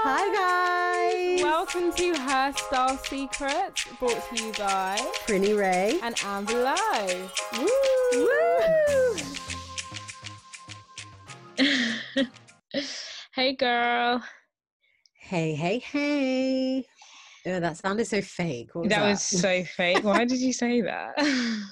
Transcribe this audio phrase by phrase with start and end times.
[0.00, 1.42] Hi guys!
[1.42, 5.98] Welcome to Hairstyle Secrets, brought to you by Prinny Ray.
[6.02, 7.28] and Amber Lowe.
[8.12, 9.16] Woo!
[13.34, 14.22] hey girl.
[15.14, 16.86] Hey, hey, hey.
[17.46, 18.74] Oh, that sounded so fake.
[18.76, 20.04] Was that that, was so fake.
[20.04, 21.14] Why did you say that?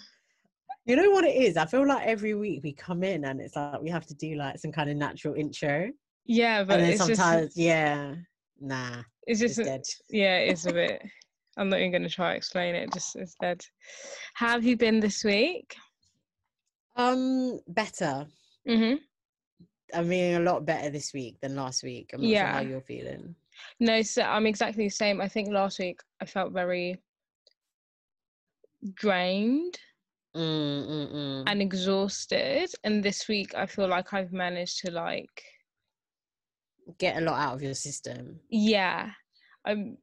[0.89, 1.57] You know what it is?
[1.57, 4.37] I feel like every week we come in and it's like we have to do
[4.37, 5.91] like some kind of natural intro.
[6.27, 8.15] Yeah, but it's sometimes, just yeah,
[8.61, 9.83] nah, it's it's just dead.
[10.11, 11.03] yeah, it's a bit
[11.57, 13.63] I'm not even gonna try to explain it, just it's dead.
[14.35, 15.75] How have you been this week?
[16.97, 18.27] Um, better.
[18.69, 18.97] Mm-hmm.
[19.95, 22.11] I mean, a lot better this week than last week.
[22.13, 22.45] I'm not Yeah.
[22.45, 23.35] sure how you're feeling.
[23.81, 25.21] No, so I'm exactly the same.
[25.21, 26.99] I think last week I felt very
[28.95, 29.79] drained
[30.37, 31.43] Mm, mm, mm.
[31.47, 35.43] and exhausted, and this week I feel like I've managed to like,
[36.99, 38.41] Get a lot out of your system.
[38.49, 39.11] yeah,
[39.65, 39.99] I'm,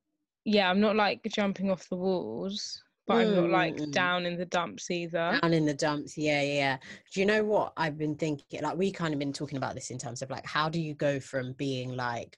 [0.46, 3.92] yeah, I'm not like jumping off the walls, but I'm not like Mm, mm, mm.
[3.92, 5.40] down in the dumps either.
[5.42, 6.78] down in the dumps yeah yeah yeah
[7.14, 9.90] do you know what i've been thinking like we kind of been talking about this
[9.90, 12.38] in terms of like how do you go from being like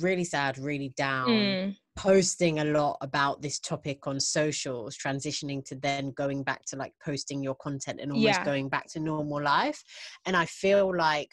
[0.00, 5.74] really sad really down Mm, posting a lot about this topic on socials transitioning to
[5.76, 8.44] then going back to like posting your content and almost Yeah.
[8.44, 9.82] going back to normal life
[10.26, 11.30] and i feel like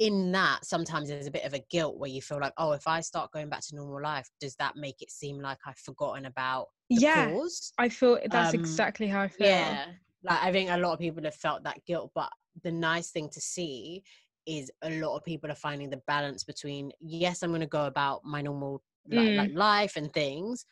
[0.00, 2.86] in that sometimes there's a bit of a guilt where you feel like oh if
[2.86, 6.26] i start going back to normal life does that make it seem like i've forgotten
[6.26, 7.26] about the Yeah.
[7.26, 9.46] cause I feel that's Um, exactly how I feel.
[9.46, 9.86] yeah
[10.22, 12.30] like i think a lot of people have felt that guilt but
[12.62, 14.02] the nice thing to see
[14.46, 17.86] is a lot of people are finding the balance between yes i'm going to go
[17.86, 19.36] about my normal like, Mm.
[19.36, 20.64] like life and things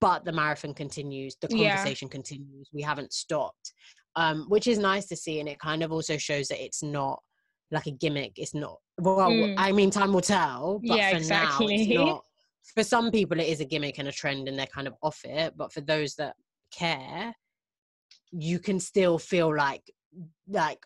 [0.00, 1.56] but the marathon continues the Yeah.
[1.56, 3.72] conversation continues we haven't stopped
[4.16, 7.20] um which is nice to see and it kind of also shows that it's not
[7.70, 9.54] like a gimmick it's not well Mm.
[9.56, 11.74] i mean time will tell but Yeah, for now exactly.
[11.76, 12.24] it's not
[12.74, 15.20] for some people it is a gimmick and a trend and they're kind of off
[15.24, 16.34] it but for those that
[16.72, 17.34] care
[18.32, 19.82] you can still feel like
[20.48, 20.84] like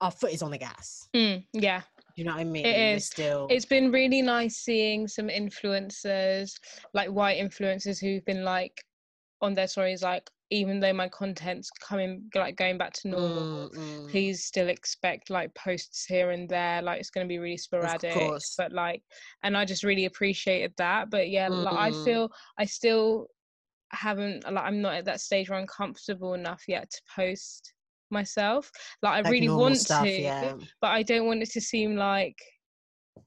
[0.00, 1.80] our foot is on the gas Mm, yeah.
[1.80, 6.52] do you know what i mean It still It's been really nice seeing some influencers,
[6.92, 8.84] like white influencers who've been like
[9.40, 13.74] on their stories, like even though my content's coming like going back to normal, Mm,
[13.74, 14.10] mm.
[14.10, 16.82] please still expect like posts here and there.
[16.82, 18.12] Like it's gonna be really sporadic.
[18.14, 18.54] course.
[18.56, 19.02] But like
[19.42, 21.10] and I just really appreciated that.
[21.10, 22.04] But yeah, like I Mm.
[22.04, 23.28] feel I still
[23.90, 27.72] haven't like I'm not at that stage where I'm comfortable enough yet to post
[28.10, 28.70] myself.
[29.02, 31.96] Like I Like really want stuff, to yeah but I don't want it to seem
[31.96, 32.36] like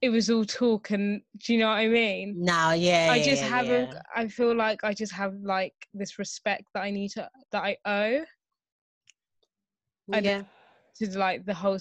[0.01, 2.37] it was all talk and do you know what I mean?
[2.37, 4.01] now yeah I just yeah, haven't yeah.
[4.15, 7.77] I feel like I just have like this respect that I need to that I
[7.85, 8.25] owe
[10.13, 10.43] I yeah
[10.97, 11.79] to like the whole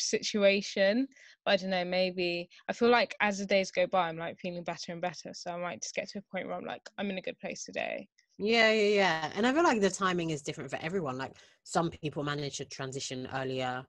[0.00, 1.08] situation.
[1.44, 4.38] But I don't know, maybe I feel like as the days go by I'm like
[4.38, 5.32] feeling better and better.
[5.34, 7.38] So I might just get to a point where I'm like, I'm in a good
[7.38, 8.08] place today.
[8.38, 9.32] Yeah, yeah, yeah.
[9.34, 11.16] And I feel like the timing is different for everyone.
[11.18, 11.32] Like
[11.64, 13.84] some people manage to transition earlier,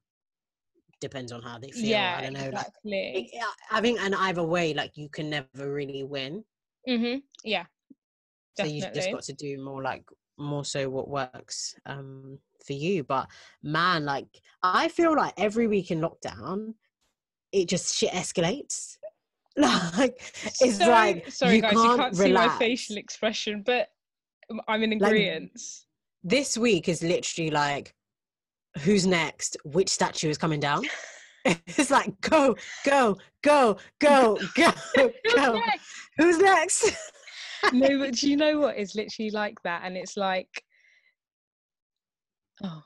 [1.00, 1.85] depends on how they feel.
[1.85, 2.40] yeah, I don't know.
[2.40, 3.30] Like exactly.
[3.34, 6.44] it- I think, and either way, like you can never really win.
[6.88, 7.19] mm-hmm.
[7.44, 7.66] Yeah.
[8.58, 10.03] So you've just got to do more like
[10.40, 13.03] more so what works um for you.
[13.03, 13.28] But
[13.62, 14.28] man, like
[14.63, 16.74] I feel like every week in lockdown,
[17.52, 18.97] it just shit escalates.
[19.58, 20.19] Like
[20.62, 23.88] it's So- like sorry you guys, can't you can't see my facial expression, but
[24.68, 25.59] I'm in Like, agreement.
[26.24, 27.94] this week is literally like
[28.78, 29.58] who's next?
[29.64, 30.84] Which statue is coming down?
[31.68, 32.56] It's like go
[32.86, 34.74] go go go go.
[35.35, 35.62] go
[36.18, 36.91] who's next?
[37.74, 38.78] No, but do you know what?
[38.78, 40.50] It's literally like that, and it's like,
[42.64, 42.82] oh,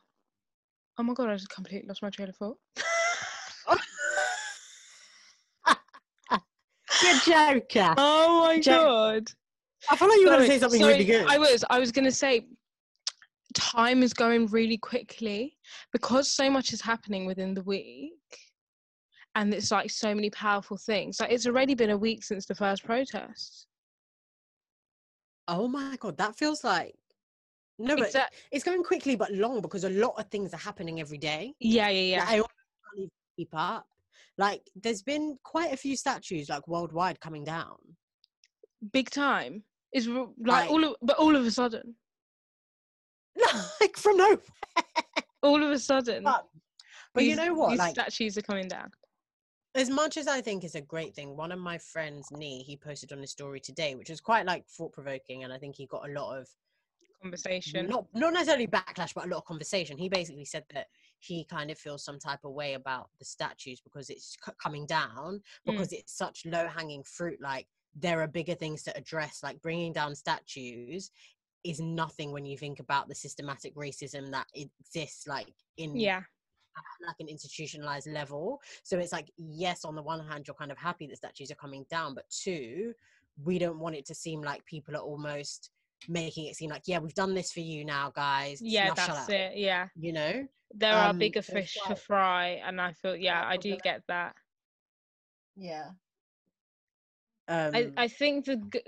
[0.97, 2.57] oh my god, I just completely lost my train of thought.
[7.03, 9.27] you're a joker Oh my god!
[9.89, 11.25] i feel like you were going to say something sorry, really good.
[11.27, 12.45] I was, I was gonna say,
[13.53, 15.57] time is going really quickly
[15.91, 18.11] because so much is happening within the week,
[19.35, 21.19] and it's like so many powerful things.
[21.19, 23.67] Like it's already been a week since the first protest.
[25.47, 26.95] oh my god that feels like
[27.79, 28.13] no but
[28.51, 31.89] it's going quickly but long because a lot of things are happening every day yeah,
[31.89, 32.19] yeah, yeah.
[32.19, 32.47] Like, I can't
[32.97, 33.87] even keep up
[34.37, 37.77] Like, there's been quite a few statues like worldwide coming down.
[38.93, 39.63] Big time.
[39.93, 41.95] Is like, Like- all of, but all of a sudden,
[43.81, 44.37] like from nowhere.
[45.43, 46.47] all of a sudden, But,
[47.13, 47.71] but you know what?
[47.71, 48.91] These Like, statues are coming down.
[49.75, 52.75] as much as I think it's a great thing, one of my friends, Nee, he
[52.77, 55.85] posted on his story today, which was quite like thought provoking, and I think he
[55.85, 56.47] got a lot of
[57.21, 57.87] Conversation.
[57.87, 59.95] not not necessarily backlash, but a lot of conversation.
[59.95, 60.87] He basically said that
[61.19, 64.87] he kind of feels some type of way about the statues because it's c- coming
[64.87, 65.35] down
[65.67, 65.71] Mm.
[65.71, 67.39] because it's such low hanging fruit.
[67.39, 69.41] Like there are bigger things to address.
[69.43, 71.11] Like bringing down statues
[71.63, 75.27] is nothing when you think about the systematic racism that exists.
[75.27, 76.21] Like in yeah.
[77.05, 78.61] like an institutionalized level.
[78.83, 81.55] So it's like, yes, on the one hand, you're kind of happy that statues are
[81.55, 82.93] coming down, but two,
[83.43, 85.71] we don't want it to seem like people are almost
[86.07, 88.61] making it seem like, yeah, we've done this for you now, guys.
[88.61, 89.53] Yeah, now that's it.
[89.55, 89.87] Yeah.
[89.95, 90.47] You know?
[90.73, 93.77] There are Um, bigger so it's fish to fry, and I feel, yeah, I do
[93.83, 94.35] get that.
[95.55, 95.89] Yeah.
[97.47, 98.81] Um, I, I think the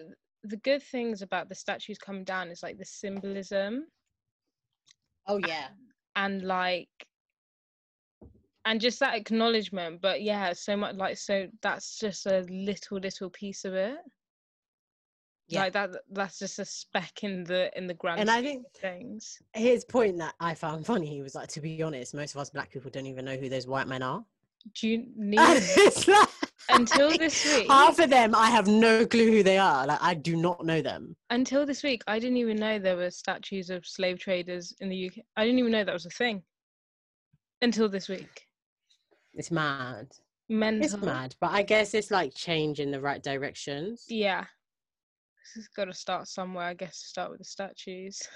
[0.44, 3.86] the good things about the statues coming down is like the symbolism
[5.28, 5.70] oh yeah.
[6.16, 6.90] and like
[8.66, 13.30] and just that acknowledgement but yeah so much like so that's just a little little
[13.30, 13.98] piece of it
[15.48, 15.64] Yeah.
[15.64, 19.42] like that that's just a speck in the in the grand And I think things
[19.54, 22.50] his point that I found funny, he was like, to be honest, most of us
[22.50, 24.26] black people don't even know who those white men are.
[24.76, 26.30] Do you need like-
[26.70, 27.68] Until this week.
[27.68, 29.86] Half of them, I have no clue who they are.
[29.86, 31.16] Like, I do not know them.
[31.30, 35.08] until this week i didn't even know there were statues of slave traders in the
[35.08, 36.42] uk i didn't even know that was a thing
[37.62, 38.48] until this week
[39.34, 40.08] It's mad.
[40.50, 44.06] mental It's mad, but I guess it's like change in the right directions.
[44.08, 44.46] yeah
[45.44, 48.22] this has got to start somewhere i guess to start with the statues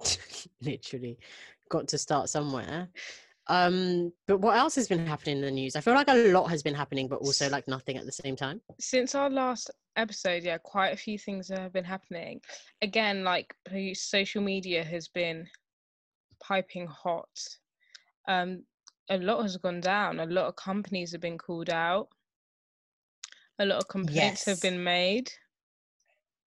[0.62, 1.18] Literally,
[1.68, 2.88] got to start somewhere.
[3.50, 5.74] Um, but what else has been happening in the news?
[5.74, 8.36] I feel like a lot has been happening, but also like nothing at the same
[8.36, 8.60] time.
[8.78, 12.40] since our last episode yeah quite a few things have been happening.
[12.80, 13.52] Again like
[13.94, 15.46] social media has been
[16.40, 17.28] piping hot.
[18.28, 18.62] Um
[19.10, 20.20] a lot has gone down.
[20.20, 22.08] A lot of companies have been called out.
[23.58, 25.28] A lot of complaints have been made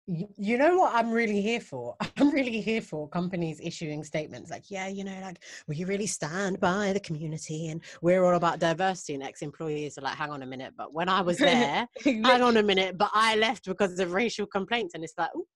[0.09, 1.95] You know what I'm really here for?
[2.17, 6.59] I'm really here for companies issuing statements like, yeah, you know, like, we really stand
[6.59, 9.15] by the community and we're all about diversity.
[9.15, 10.75] And ex employees are like, hang on a minute.
[10.77, 14.47] But when I was there, hang on a minute, but I left because of racial
[14.47, 14.95] complaints.
[14.95, 15.47] And it's like, oh,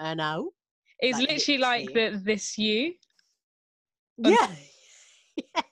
[0.00, 0.50] uh, no.
[0.98, 2.94] it's like, literally like that this you
[4.24, 4.48] Um, Yeah.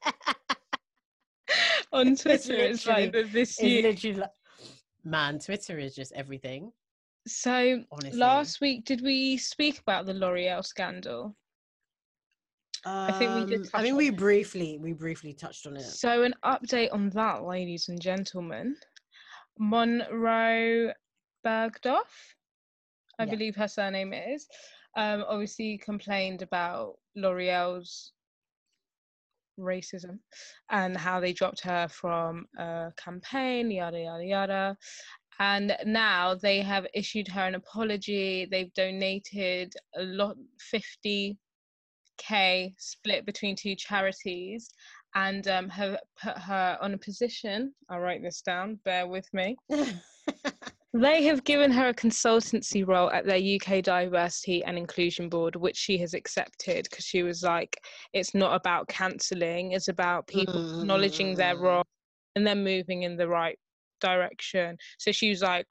[1.93, 4.31] on twitter it's like the this It's you like,
[5.05, 6.73] man, Twitter is just everything.
[7.27, 8.19] So Honestly.
[8.19, 11.37] last week did we speak about the l'oreal scandal
[12.87, 14.17] I think we did Um, I on we it.
[14.17, 15.83] briefly, we briefly touched on it.
[15.83, 18.75] So, an update on that, ladies and gentlemen.
[19.59, 20.95] Monroe
[21.45, 22.35] Bergdorf,
[23.19, 23.31] I Yeah.
[23.31, 24.49] believe her surname is,
[24.97, 28.15] um, obviously complained about L'Oreal's
[29.59, 30.19] racism
[30.71, 34.79] and how they dropped her from a campaign, yada, yada, yada.
[35.41, 38.47] And now they have issued her an apology.
[38.51, 40.37] They've donated a lot,
[40.73, 41.37] 50k
[42.79, 44.69] split between two charities
[45.15, 47.75] and um, have put her on a position.
[47.89, 49.57] I'll write this down, bear with me.
[50.93, 55.77] They have given her a consultancy role at their UK Diversity and Inclusion Board, which
[55.77, 57.77] she has accepted because she was like,
[58.13, 61.61] it's not about cancelling, it's about people acknowledging their Mm.
[61.61, 61.85] role
[62.35, 63.57] and then moving in the right
[64.01, 64.77] direction.
[64.99, 65.67] So she was like,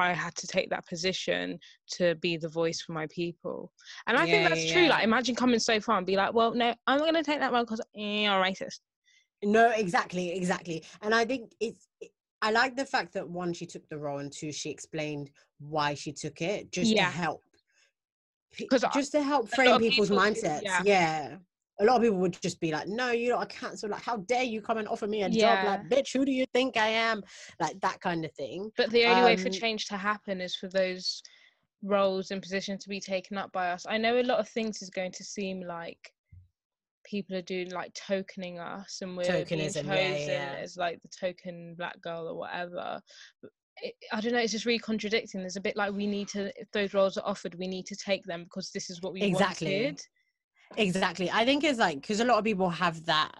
[0.00, 1.58] I had to take that position
[1.94, 3.72] to be the voice for my people.
[4.06, 4.82] And I think that's yeah, true.
[4.82, 4.90] yeah.
[4.90, 7.40] Like, imagine coming so far and be like, well, no, I'm not going to take
[7.40, 8.78] that role because you're racist.
[9.42, 10.84] No, exactly, exactly.
[11.02, 11.88] And I think it's
[12.42, 15.94] I like the fact that one, she took the role, and two, she explained why
[15.94, 17.06] she took it, just Yeah.
[17.06, 17.42] to help,
[18.70, 20.62] 'Cause uh, just to help frame people's people- mindsets.
[20.84, 21.38] yeah.
[21.80, 23.88] A lot of people would just be like, "No, you know, I cancel.
[23.88, 25.56] Like, how dare you come and offer me a Yeah.
[25.56, 25.64] job?
[25.64, 27.22] Like, bitch, who do you think I am?
[27.60, 30.56] Like that kind of thing." But the only way for Um, change to happen is
[30.56, 31.22] for those
[31.82, 33.86] roles and positions to be taken up by us.
[33.88, 36.12] I know a lot of things is going to seem like
[37.04, 40.56] people are doing like tokening us and we're being Tokenism, chosen yeah, yeah.
[40.58, 43.00] as like the token black girl or whatever.
[43.40, 43.50] But
[44.12, 44.40] I don't know.
[44.40, 45.40] It's just really contradicting.
[45.40, 47.96] There's a bit like we need to, if those roles are offered, we need to
[47.96, 49.84] take them because this is what we Exactly.
[49.84, 50.02] wanted.
[50.76, 51.30] Exactly.
[51.30, 53.32] I think it's like because a lot of people have that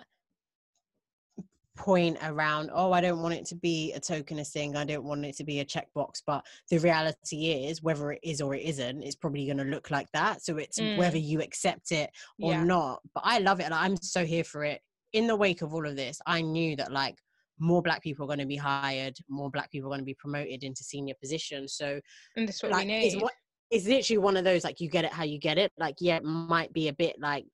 [1.77, 4.77] point around, oh, I don't want it to be a tokenist thing.
[4.77, 6.23] I don't want it to be a checkbox.
[6.27, 9.91] But the reality is, whether it is or it isn't, it's probably going to look
[9.91, 10.43] like that.
[10.43, 10.97] So it's Mm.
[10.97, 12.65] whether you accept it or Yeah.
[12.65, 13.01] not.
[13.15, 13.71] But I love it.
[13.71, 14.83] Like, I'm so here for it.
[15.13, 17.17] In the wake of all of this, I knew that like
[17.61, 20.15] more black people are going to be hired, more black people are going to be
[20.15, 21.75] promoted into senior positions.
[21.75, 22.01] So
[22.37, 23.23] And that's what like we it's, need.
[23.23, 23.35] what,
[23.71, 25.73] it's literally one of those like you get it how you get it.
[25.79, 27.45] Like yeah, it might be a bit like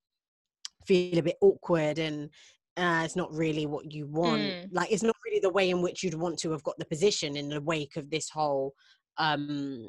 [0.87, 2.31] feel a bit awkward and
[2.77, 4.43] uh, it's not really what you want.
[4.43, 4.69] Mm.
[4.73, 7.37] Like it's not really the way in which you'd want to have got the position
[7.37, 8.75] in the wake of this whole
[9.19, 9.89] um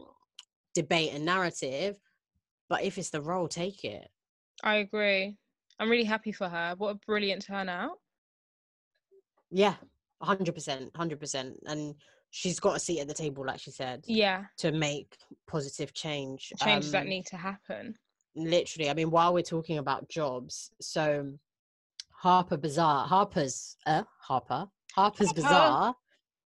[0.73, 1.97] debate and narrative.
[2.69, 4.07] But if it's the role, take it.
[4.63, 5.37] I agree.
[5.79, 6.75] I'm really happy for her.
[6.77, 7.97] What a brilliant turnout.
[9.51, 9.75] Yeah,
[10.21, 11.57] hundred percent, hundred percent.
[11.65, 11.95] And
[12.37, 15.15] she's got a seat at the table, like she said, Yeah, to make
[15.47, 16.51] positive change.
[16.61, 17.95] changes that Um, need to happen.
[18.35, 21.05] literally i mean while we're talking about jobs so
[22.11, 25.41] harper bazaar harper's uh harper harper's Harper.
[25.41, 25.95] bazaar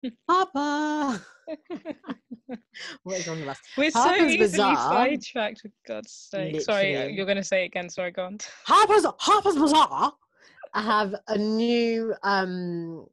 [0.28, 1.22] harper
[3.02, 6.60] what is wrong with us We're Harper's so easily Bazaar- sidetracked, for God's sake.
[6.62, 7.88] Sorry, uh, you're going to say it again.
[7.90, 8.38] Sorry, go on.
[8.66, 10.12] harper's harper's bazaar
[10.72, 13.06] i have a new um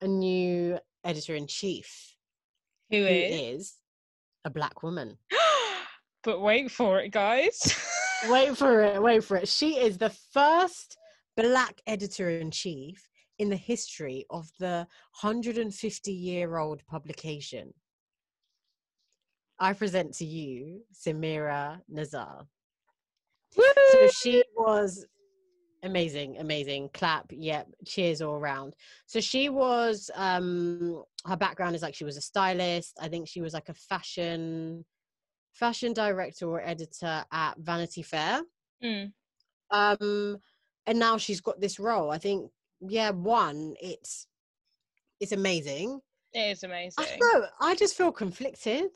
[0.00, 2.14] a new editor-in-chief
[2.90, 3.60] Who who is?
[3.60, 3.74] is
[4.44, 5.18] a black woman.
[6.24, 7.56] But wait for it, guys.
[8.28, 9.46] wait for it wait for it.
[9.46, 10.96] She is the first
[11.36, 13.08] black editor-in-chief
[13.38, 14.88] in the history of the
[15.20, 17.72] 150 year old publication.
[19.60, 22.46] I present to you Samira Nasr.
[23.52, 25.06] So she was
[25.86, 26.90] amazing amazing.
[26.92, 27.26] Clap.
[27.30, 27.68] Yep.
[27.86, 28.74] Cheers all around.
[29.06, 32.96] So she was um her background is like she was a stylist.
[33.00, 34.84] I think she was like a fashion
[35.52, 38.42] fashion director or editor at vanity fair.
[38.84, 39.12] Mm.
[39.70, 40.38] um
[40.86, 42.10] and now she's got this role.
[42.10, 42.50] I think
[42.80, 44.26] yeah one it's
[45.20, 46.00] it's amazing.
[46.34, 46.92] It is amazing.
[46.98, 48.90] i know i just feel conflicted.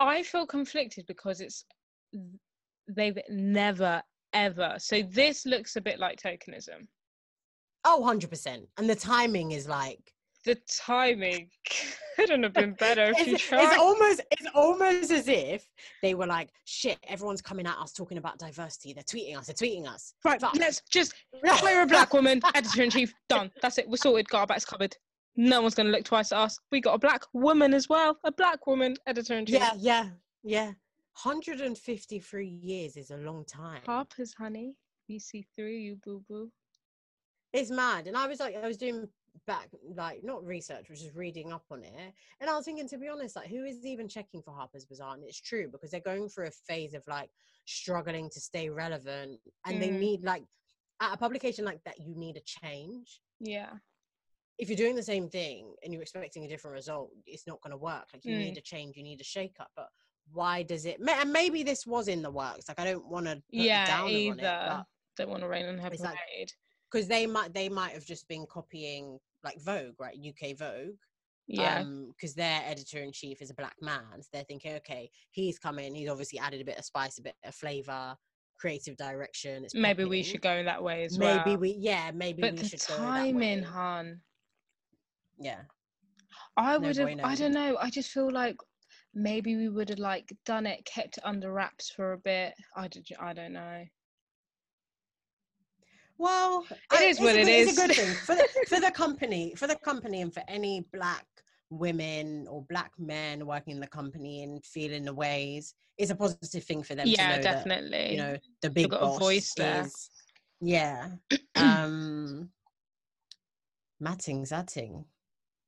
[0.00, 1.64] I feel conflicted because it's
[2.88, 4.74] they've never ever.
[4.78, 6.86] So this looks a bit like tokenism.
[7.84, 10.00] oh 100% and the timing is like
[10.44, 11.48] The timing
[12.16, 13.64] couldn't have been better if you it's, tried.
[13.64, 15.64] it's almost it's almost as if
[16.02, 19.54] they were like shit everyone's coming at us talking about diversity they're tweeting us they're
[19.54, 20.56] tweeting us right, fuck.
[20.56, 21.14] let's just
[21.62, 23.50] we're a black woman, editor in chief, done.
[23.62, 23.88] That's it.
[23.88, 24.28] We're sorted.
[24.28, 24.96] Got our backs covered.
[25.36, 26.58] No one's gonna look twice at us.
[26.72, 28.18] We got a black woman as well.
[28.24, 29.56] A black woman, editor in chief.
[29.60, 30.08] yeah yeah
[30.42, 30.72] yeah
[31.24, 34.74] 153 years is a long time Harper's honey.
[35.08, 36.50] We see through you, boo boo.
[37.52, 39.08] it's mad and i was like i was doing
[39.46, 41.92] back like not research which is reading up on it
[42.40, 45.14] and i was thinking to be honest like who is even checking for harper's bazaar
[45.14, 47.30] and it's true because they're going through a phase of like
[47.64, 49.98] struggling to stay relevant and they Mm.
[50.00, 50.44] need like
[51.00, 53.70] at a publication like that you need a change Yeah.
[54.58, 57.70] if you're doing the same thing and you're expecting a different result it's not going
[57.70, 58.38] to work like you Mm.
[58.38, 59.88] need a change you need a shake up but
[60.32, 63.40] why does it and maybe this was in the works like i don't want to
[63.50, 64.84] Yeah, down on it either.
[65.16, 66.52] Don't want to rain on her parade.
[66.92, 70.16] because they might they might have just been copying like Vogue, right?
[70.16, 70.94] UK Vogue.
[71.48, 71.80] Yeah.
[71.80, 74.02] Um, because their editor in chief is a black man.
[74.20, 75.94] So they're thinking, okay, he's coming.
[75.94, 78.14] He's obviously added a bit of spice, a bit of flavor,
[78.60, 79.64] creative direction.
[79.64, 81.44] It's maybe we should go that way as Maybe well.
[81.46, 83.66] Maybe we, yeah, maybe but we the should go timing, way.
[83.66, 84.20] hun.
[85.40, 85.62] Yeah,
[86.56, 87.18] I No would have.
[87.24, 87.76] I don't know.
[87.80, 88.56] I just feel like
[89.18, 92.54] maybe we would have like done it, kept it under wraps for a bit.
[92.76, 93.06] I don't.
[93.20, 93.84] I don't know.
[96.16, 98.90] well, It is what a it good, It's a good thing for the for the
[98.90, 101.26] company, for the company, and for any black
[101.70, 105.74] women or black men working in the company and feeling the ways.
[105.98, 107.06] It's a positive thing for them.
[107.06, 108.12] to yeah, know that definitely.
[108.12, 109.84] you know the big boss voice there.
[109.84, 110.10] is
[110.60, 111.10] yeah
[111.56, 112.48] um
[114.00, 115.04] matting zatting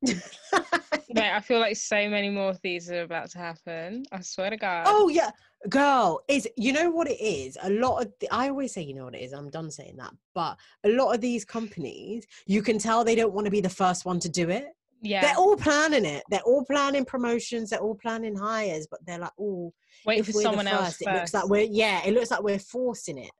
[1.14, 4.04] Mate, I feel like so many more of these are about to happen.
[4.12, 4.84] I swear to God.
[4.86, 5.30] oh yeah.
[5.68, 7.58] Girl is you know what it is?
[7.62, 9.32] A lot of the, i always say you know what it is?
[9.32, 10.12] I'm done saying that.
[10.34, 13.68] But a lot of these companies you can tell they don't want to be the
[13.68, 14.66] first one to do it.
[15.02, 15.22] Yeah.
[15.22, 16.22] they're all planning it.
[16.30, 17.70] They're all planning promotions.
[17.70, 18.86] They're all planning hires.
[18.90, 19.72] But they're like oh
[20.06, 21.08] Wait if for someone the else first, first.
[21.08, 23.30] it looks like we're yeah it looks like we're forcing it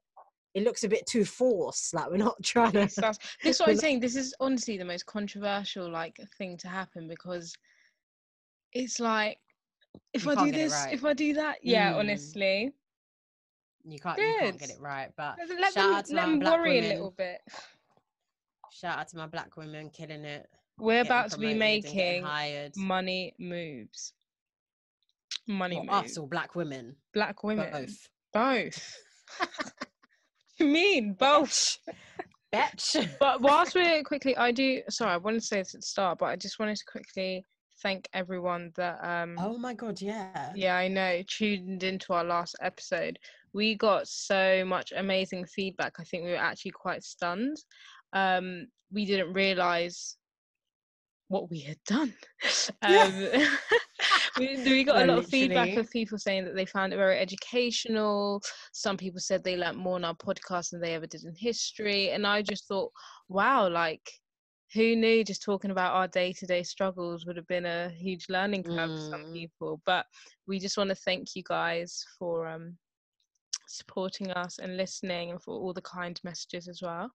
[0.55, 2.99] it looks a bit too forced like we're not trying to This
[3.45, 4.01] is- what I'm saying.
[4.01, 7.55] This is honestly the most controversial like thing to happen because
[8.73, 9.39] it's like
[10.15, 10.95] if You I do can't get it this, right.
[10.95, 11.97] if I do that, yeah, Mm.
[11.99, 12.73] honestly,
[13.85, 15.11] You can't, you can't get it right.
[15.17, 16.91] But let, shout them, out to let my them black worry women.
[16.91, 17.41] a little bit.
[18.73, 20.47] Shout out to my black women killing it.
[20.79, 24.13] We're about to be promoted and getting making money moves.
[25.49, 26.13] Money What, moves.
[26.13, 26.95] us or black women?
[27.13, 27.69] Black women.
[27.73, 28.09] Both.
[28.33, 28.97] Both.
[30.65, 31.79] you mean both?
[32.55, 33.09] Bitch.
[33.19, 34.83] But whilst we're quickly, I do.
[34.91, 37.47] Sorry, I wanted to say this at the start, but I just wanted to quickly
[37.83, 40.53] thank everyone that um Oh my god, yeah.
[40.55, 41.23] Yeah, I know.
[41.29, 43.19] Tuned into our last episode.
[43.53, 45.95] We got so much amazing feedback.
[45.99, 47.57] I think we were actually quite stunned.
[48.13, 50.17] Um, we didn't realize
[51.29, 52.13] what we had done.
[52.83, 53.31] Um,
[54.41, 56.97] we, we got No, a lot of feedback of people saying that they found it
[56.97, 58.43] very educational.
[58.73, 62.11] Some people said they learnt more on our podcast than they ever did in history.
[62.11, 62.93] And I just thought,
[63.29, 64.11] wow, like
[64.75, 68.27] who knew just talking about our day to day struggles would have been a huge
[68.29, 69.33] learning curve for some Mm.
[69.33, 69.81] people.
[69.85, 70.07] But
[70.47, 72.79] we just want to thank you guys for um,
[73.67, 77.11] supporting us and listening and for all the kind messages as well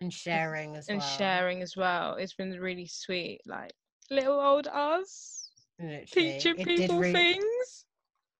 [0.00, 1.02] and sharing as and well.
[1.02, 2.14] sharing as well.
[2.14, 3.40] It's been really sweet.
[3.46, 3.72] Like
[4.10, 5.37] little old us
[5.78, 6.06] Literally.
[6.06, 7.84] teaching It did people really- things.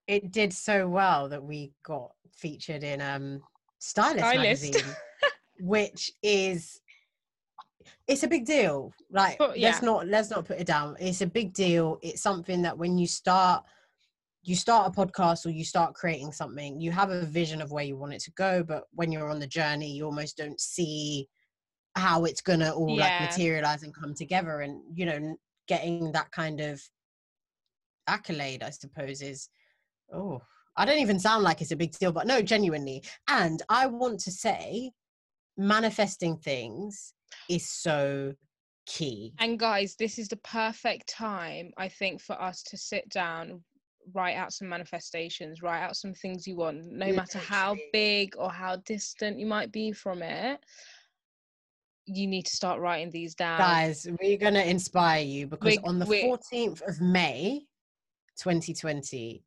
[0.07, 3.43] It did so well that we got featured in um
[3.79, 4.63] Stylist, Stylist.
[4.73, 4.97] magazine,
[5.61, 6.81] which is
[8.07, 8.93] it's a big deal.
[9.11, 10.97] Like But, let's not let's not put it down.
[10.99, 11.99] It's a big deal.
[12.03, 13.65] It's something that when you start
[14.45, 17.85] you start a podcast or you start creating something, you have a vision of where
[17.85, 21.29] you want it to go, but when you're on the journey, you almost don't see
[21.97, 24.61] how it's gonna all like materialize and come together.
[24.63, 26.81] And you know, getting that kind of
[28.09, 29.49] accolade, I suppose, is
[30.13, 30.41] oh,
[30.77, 33.03] I don't even sound like it's a big deal, but no, genuinely.
[33.29, 34.93] And I want to say,
[35.57, 37.13] manifesting things
[37.51, 38.33] is so
[38.87, 39.35] key.
[39.39, 43.63] And guys, this is the perfect time, I think, for us to sit down,
[44.15, 48.51] write out some manifestations, write out some things you want, no matter how big or
[48.51, 50.61] how distant you might be from it.
[52.07, 53.59] You need to start writing these down.
[53.59, 57.67] Guys, we're going to inspire you because We're- on the we're- 14th of May,
[58.39, 59.45] 2020,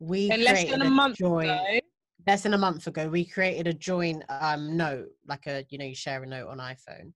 [0.00, 1.80] we And less than a month joint, ago,
[2.26, 5.84] less than a month ago, we created a joint um, note, like a, you know,
[5.84, 7.12] you share a note on iPhone,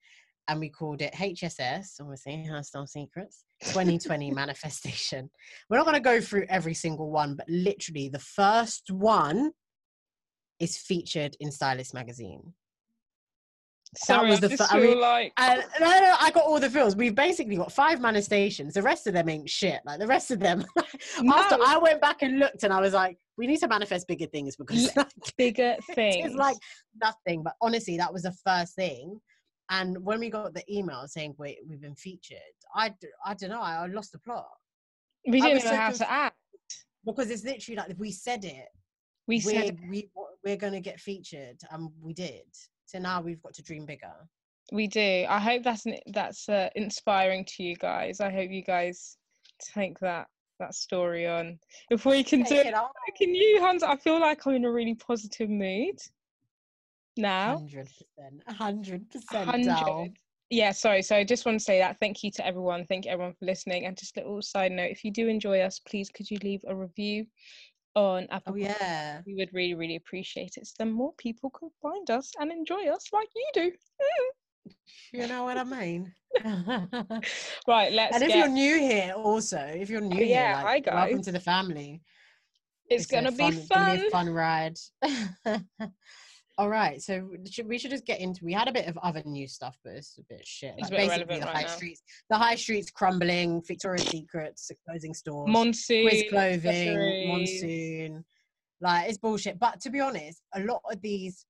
[0.49, 5.31] and we called it HSS, obviously, Hairstyle Secrets, 2020 Manifestation.
[5.69, 9.53] We're not going to go through every single one, but literally the first one
[10.59, 12.55] is featured in Stylist Magazine.
[13.97, 16.97] Sorry, was I the fir- I mean, like no, no, I got all the feels.
[16.97, 18.75] We've basically got five manifestations.
[18.75, 19.81] The rest of them ain't shit.
[19.85, 20.65] Like the rest of them.
[21.21, 21.35] no.
[21.35, 24.27] After I went back and looked, and I was like, we need to manifest bigger
[24.27, 26.27] things because like, bigger things.
[26.27, 26.57] it's like
[27.03, 27.43] nothing.
[27.43, 29.21] But honestly, that was the first thing.
[29.71, 32.39] And when we got the email saying we we've been featured,
[32.75, 33.61] I I don't know.
[33.61, 34.49] I, lost the plot
[35.27, 36.37] we didn't was know so how to act.
[37.05, 38.69] because it's literally like if we said it,
[39.29, 40.11] We we're, said we
[40.45, 42.43] we're gonna get featured, and we did.
[42.93, 44.13] So now we've got to dream bigger.
[44.71, 45.25] We do.
[45.27, 48.21] I hope that's an, that's uh, inspiring to you guys.
[48.21, 49.17] I hope you guys
[49.75, 50.27] take that
[50.59, 51.59] that story on.
[51.91, 52.91] If we can do Take it, it on.
[53.17, 53.83] can you, Hans?
[53.83, 55.99] I feel like I'm in a really positive mood
[57.17, 57.57] now.
[57.57, 60.19] Hundred percent, hundred percent
[60.51, 61.01] Yeah, sorry.
[61.01, 62.85] So I just want to say that thank you to everyone.
[62.85, 63.87] Thank you everyone for listening.
[63.87, 66.61] And just a little side note: if you do enjoy us, please could you leave
[66.69, 67.25] a review
[67.95, 68.55] on Apple?
[68.55, 69.21] Oh yeah.
[69.27, 70.67] We would really, really appreciate it.
[70.67, 73.73] So then more people can find us and enjoy us like you do.
[75.13, 76.13] You know what I mean?
[77.67, 78.39] Right, let's and if get.
[78.39, 82.01] you're new here, also, if you're oh, new yeah, here, like, welcome to the family.
[82.89, 84.27] it's, a gonna be it's gonna be a fun.
[84.27, 84.79] fun ride.
[86.59, 88.45] All right, so should, we should just get into.
[88.45, 90.75] We had a bit of other new stuff, but it's a bit shit.
[90.77, 91.69] It's Like a bit basically, the right high now.
[91.69, 93.63] streets, the high streets crumbling.
[93.67, 95.49] Victoria's Secrets closing stores.
[95.51, 97.29] Monsoon, Quiz clothing, accessories.
[97.29, 98.25] monsoon.
[98.83, 99.59] Like it's bullshit.
[99.59, 101.47] But to be honest, a lot of these,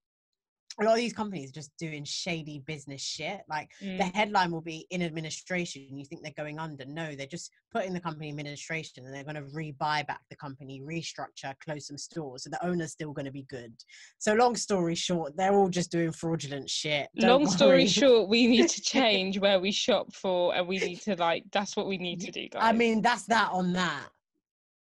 [0.81, 3.43] a lot of these companies are just doing shady business shit.
[3.49, 4.15] Like the Mm.
[4.15, 5.99] headline will be in administration.
[5.99, 6.85] You think they're going under?
[6.87, 10.37] No, they're just putting the company in administration, and they're going to rebuy back the
[10.37, 13.75] company, restructure, close some stores, so the owner's still going to be good.
[14.19, 17.09] So long story short, they're all just doing fraudulent shit.
[17.19, 21.01] Don't Long story short, we need to change where we shop for, and we need
[21.03, 21.45] to like.
[21.53, 22.63] That's what we need to do, guys.
[22.63, 24.09] I mean, that's that on that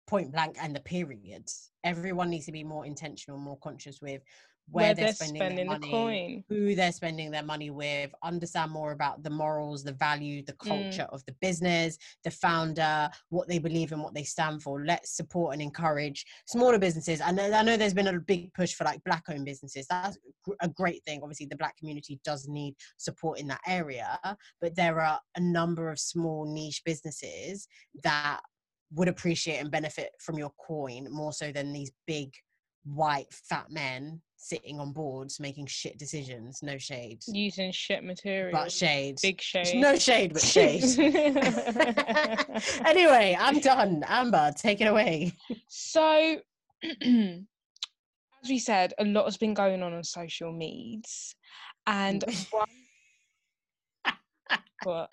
[0.07, 1.49] point blank and the period.
[1.83, 4.21] Everyone needs to be more intentional, more conscious with
[4.69, 6.43] where, where they're, spending, their the money, coin.
[6.47, 10.67] who they're spending their money with, understand more about the morals, the value, the Mm.
[10.69, 14.85] culture of the business, the founder, what they believe and what they stand for.
[14.85, 17.19] Let's support and encourage smaller businesses.
[17.21, 19.87] And I I know there's been a big push for like black owned businesses.
[19.89, 20.17] That's
[20.61, 21.19] a great thing.
[21.21, 24.19] Obviously, the black community does need support in that area,
[24.61, 27.67] but there are a number of small niche businesses
[28.03, 28.39] that
[28.93, 32.31] would appreciate and benefit from your coin more so than these big
[32.83, 36.61] white fat men sitting on boards making shit decisions.
[36.63, 38.51] No shade, Using shit material.
[38.51, 39.17] but shade.
[39.21, 39.75] Big shade.
[39.79, 40.83] No shade, but shade.
[42.85, 44.03] anyway, I'm done.
[44.07, 45.33] Amber, take it away.
[45.67, 46.37] So,
[47.03, 51.35] as we said, a lot has been going on on social medias,
[51.85, 52.67] and one.
[54.83, 55.09] what?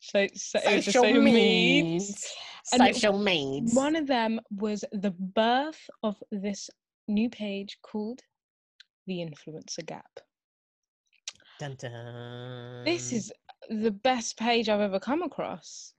[0.00, 2.24] So, so Social social meds.
[2.64, 3.74] Social meds.
[3.74, 6.68] One of them was the birth of this
[7.08, 8.20] new page called
[9.06, 10.20] the Influencer Gap.
[11.58, 12.84] Dun, dun.
[12.84, 13.32] This is
[13.70, 15.94] the best page I've ever come across.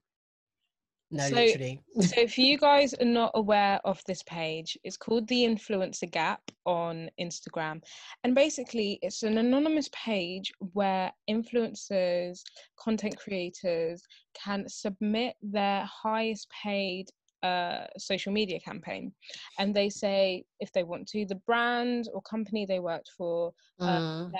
[1.10, 1.80] no, so- literally.
[2.00, 6.42] so if you guys are not aware of this page it's called the influencer gap
[6.66, 7.82] on instagram
[8.24, 12.42] and basically it's an anonymous page where influencers
[12.78, 14.02] content creators
[14.34, 17.06] can submit their highest paid
[17.42, 19.12] uh, social media campaign
[19.58, 24.32] and they say if they want to the brand or company they worked for Mm.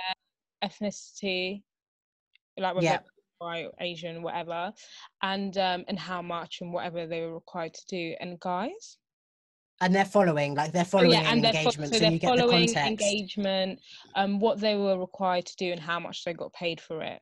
[0.64, 1.62] ethnicity
[2.58, 2.98] like whether Yeah.
[3.38, 4.72] white asian whatever
[5.22, 8.98] and um and how much and whatever they were required to do and guys
[9.80, 12.42] and they're following, like they're oh following yeah and engagement, so so, you get the
[12.48, 13.06] context.
[13.06, 13.78] engagement
[14.16, 17.20] um what they were required to do and how much they got paid for it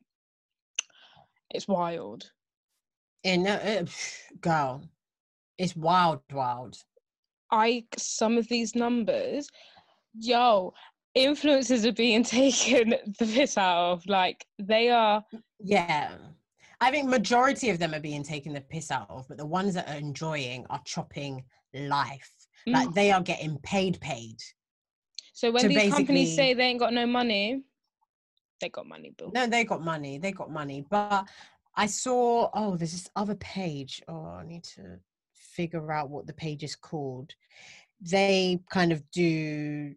[1.51, 2.31] it's wild
[3.25, 3.85] In uh,
[4.41, 4.83] girl,
[5.59, 6.77] it's wild, wild.
[7.51, 9.49] i some of these numbers
[10.19, 10.73] yo
[11.17, 15.25] influencers are being taken the piss out of like they are
[15.61, 16.11] Yeah.
[16.79, 19.73] I think majority of them are being taken the piss out of, but the ones
[19.75, 21.43] that are enjoying are chopping
[21.73, 22.31] life.
[22.67, 22.95] Like Mm.
[22.95, 24.37] they are getting paid, paid.
[25.33, 27.63] so when these companies say they ain't got no money
[28.61, 30.19] they got money bill No, they got money.
[30.19, 30.85] They got money.
[30.89, 31.27] But
[31.77, 34.03] I saw, oh, there's this other page.
[34.09, 34.99] Oh, I need to
[35.57, 37.31] figure out what the page is called.
[38.01, 39.95] They kind of do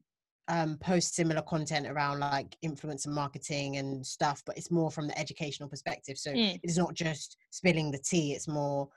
[0.47, 5.17] um, post similar content around like influencer marketing and stuff, but it's more from the
[5.19, 6.17] educational perspective.
[6.17, 6.59] So Mm.
[6.63, 8.89] it's not just spilling the tea, it's more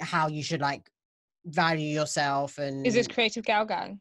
[0.00, 0.88] how you should like
[1.46, 4.00] value yourself and Is this Creative Gal Gang?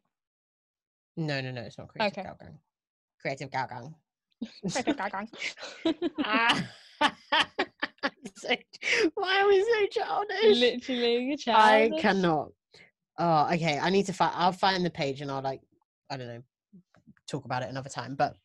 [1.16, 2.24] no no no it's not creative Okay.
[2.24, 2.58] gal gang
[3.22, 3.94] creative gal gang
[4.72, 5.30] Creative Gal Gang.
[8.38, 8.56] So-
[9.16, 10.60] why are we so childish?
[10.60, 12.50] Literally, you're I cannot.
[13.18, 13.80] Oh, okay.
[13.80, 14.34] I need to find.
[14.36, 15.62] I'll find the page and I'll like.
[16.10, 16.42] I don't know.
[17.28, 18.16] Talk about it another time.
[18.16, 18.36] But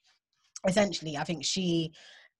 [0.66, 1.92] essentially, I think she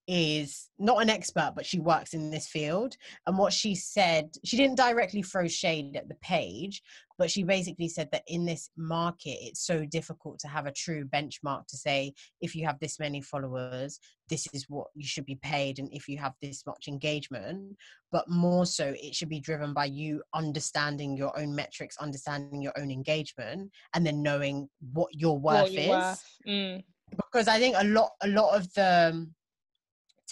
[0.09, 2.97] is not an expert, but she works in this field.
[3.27, 6.81] And what she said, she didn't directly throw shade at the page,
[7.19, 11.05] but she basically said that in this market, it's so difficult to have a true
[11.05, 15.35] benchmark to say if you have this many followers, this is what you should be
[15.35, 17.77] paid, and if you have this much engagement.
[18.11, 22.73] But more so, it should be driven by you understanding your own metrics, understanding your
[22.79, 26.25] own engagement, and then knowing what your worth What is worth.
[26.47, 26.83] Mm.
[27.15, 29.29] because I think a lot a lot of the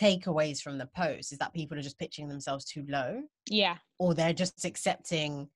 [0.02, 4.14] takeaways from the post is that people are just pitching themselves too low Yeah, or
[4.14, 5.50] they're just accepting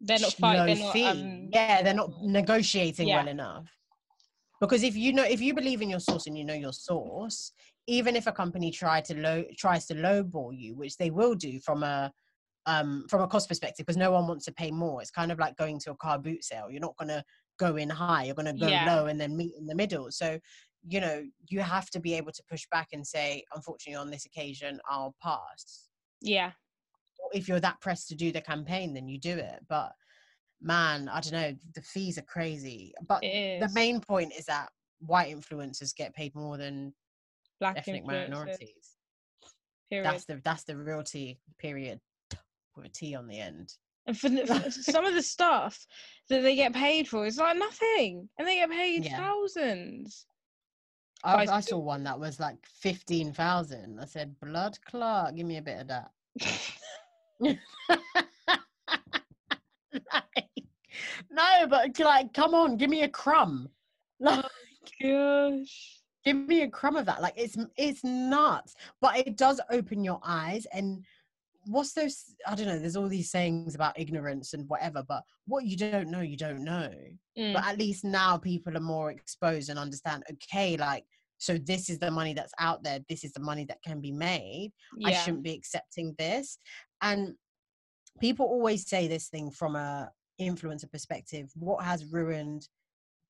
[0.00, 0.58] they're not sh- fight.
[0.58, 0.92] low They're not.
[0.92, 1.04] fee.
[1.06, 3.16] Um, yeah they're not negotiating Yeah.
[3.18, 3.66] well enough
[4.60, 7.52] because if you know if you believe in your source and you know your source
[7.86, 11.60] even if a company try to low tries to lowball you which they will do
[11.60, 12.10] from a
[12.66, 15.38] um from a cost perspective because no one wants to pay more it's kind of
[15.38, 17.22] like going to a car boot sale you're not going to
[17.58, 18.94] go in high you're going to go Yeah.
[18.96, 20.38] low and then meet in the middle so
[20.88, 24.26] you know you have to be able to push back and say unfortunately on this
[24.26, 25.88] occasion i'll pass.
[26.20, 26.52] Yeah,
[27.32, 29.60] if you're that pressed to do the campaign then you do it.
[29.68, 29.92] But
[30.62, 32.94] man i don't know the fees are crazy.
[33.08, 34.68] But the main point is that
[35.00, 36.94] white influencers get paid more than
[37.60, 38.96] Black ethnic minorities.
[39.90, 40.04] Period.
[40.06, 42.00] that's the that's the real tea period.
[42.76, 43.72] With a t on the end.
[44.06, 45.78] And for, for some of the stuff
[46.28, 49.16] that they get paid for, it's like nothing, and they get paid Yeah.
[49.16, 50.26] thousands.
[51.26, 55.62] I, I saw one that was like 15,000 i said blood clot give me a
[55.62, 56.10] bit of that.
[60.12, 60.48] Like,
[61.30, 63.68] no but like come on give me a crumb.
[64.20, 64.44] Like
[65.02, 66.00] Gosh.
[66.24, 67.20] give me a crumb of that.
[67.20, 68.74] Like it's it's nuts.
[69.00, 71.04] But it does open your eyes and
[71.68, 75.64] what's those i don't know there's all these sayings about ignorance and whatever but what
[75.64, 76.90] you don't know you don't know.
[77.36, 77.52] Mm.
[77.52, 81.04] but at least now people are more exposed and understand okay like
[81.38, 84.12] so this is the money that's out there this is the money that can be
[84.12, 84.72] made
[85.04, 86.58] i shouldn't be accepting this
[87.02, 87.34] and
[88.20, 92.68] people always say this thing from a influencer perspective what has ruined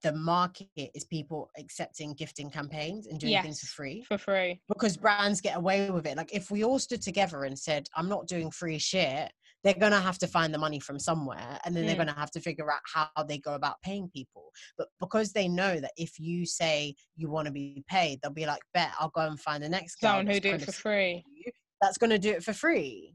[0.03, 4.61] the market is people accepting gifting campaigns and doing things for free for free.
[4.69, 8.09] because brands get away with it like if we all stood together and said i'm
[8.09, 9.31] not doing free shit
[9.67, 12.05] they're going to have to find the money from somewhere and then they're Mm.
[12.05, 15.49] going to have to figure out how they go about paying people but because they
[15.49, 19.11] know that if you say you want to be paid they'll be like bet i'll
[19.11, 21.25] go and find the next Someone who do it for free.
[21.35, 21.51] you
[21.83, 23.15] that's going to do it for free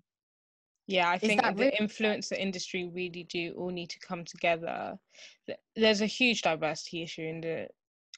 [0.87, 4.97] Yeah, I think the really- influencer industry really do all need to come together.
[5.75, 7.67] There's a huge diversity issue in the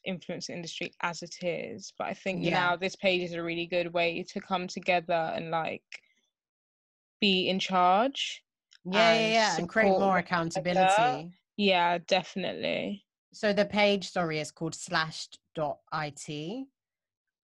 [0.08, 2.52] influencer industry as it is, but I think Yeah.
[2.62, 5.84] now this page is a really good way to come together and like
[7.28, 8.22] be in charge.
[8.86, 12.86] yeah yeah and yeah and create more accountability Yeah, definitely.
[13.42, 16.66] so the page sorry is called slashed.it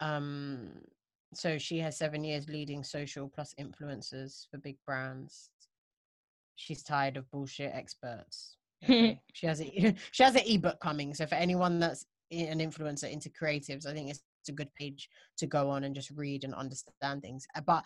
[0.01, 0.71] um
[1.33, 5.51] so she has seven years leading social plus influencers for big brands.
[6.55, 8.57] She's tired of bullshit experts.
[8.83, 9.21] Okay.
[9.33, 11.13] she has a she has an ebook coming.
[11.13, 15.07] So for anyone that's an influencer into creatives, I think it's, it's a good page
[15.37, 17.45] to go on and just read and understand things.
[17.55, 17.83] Uh, But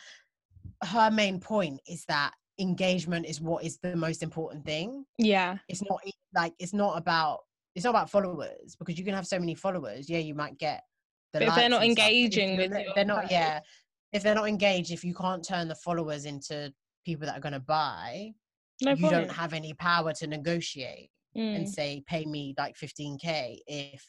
[0.83, 5.05] her main point is that engagement is what is the most important thing.
[5.17, 5.57] Yeah.
[5.67, 5.99] It's not
[6.35, 7.39] like it's not about
[7.75, 10.09] it's not about followers because you can have so many followers.
[10.09, 10.83] Yeah, you might get
[11.33, 13.59] the But if they're not and stuff, but if engaging with your they're not yeah
[14.11, 16.71] if they're not engaged if you can't turn the followers into
[17.03, 18.31] people that are going to buy
[18.81, 19.11] No you point.
[19.11, 21.67] don't have any power to negotiate and Mm.
[21.67, 24.05] say pay me like 15k if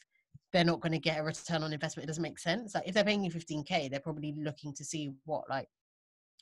[0.52, 2.92] they're not going to get a return on investment it doesn't make sense like if
[2.92, 5.66] they're paying you 15k they're probably looking to see what like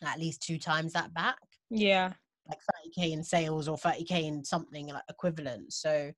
[0.09, 1.37] at least two times that back
[1.71, 2.13] Yeah.
[2.49, 2.59] like
[2.99, 6.13] 30k in sales or 30k in something like equivalent so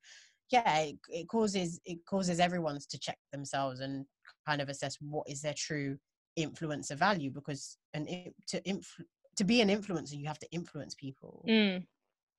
[0.51, 4.05] yeah it, it causes it causes everyone to check themselves and
[4.47, 5.97] kind of assess what is their true
[6.37, 8.07] influencer value because and
[8.47, 9.01] to inf-
[9.37, 11.85] to be an influencer you have to influence people Mm.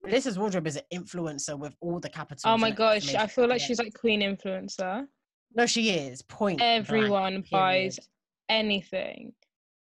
[0.05, 2.51] Melissa's wardrobe is an influencer with all the capital.
[2.51, 5.07] Oh my gosh, I feel like she's like queen influencer.
[5.55, 6.21] no, she is.
[6.23, 6.61] Point.
[6.61, 7.99] Everyone buys
[8.49, 9.33] anything.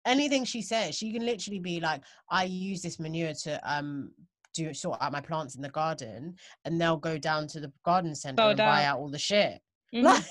[0.06, 0.94] Anything she says.
[0.96, 4.12] She can literally be like, "I use this manure to um
[4.54, 8.14] do sort out my plants in the garden," and they'll go down to the garden
[8.14, 8.98] center and buy out.
[8.98, 9.60] all the shit.
[9.94, 10.04] Mhm.
[10.04, 10.24] Like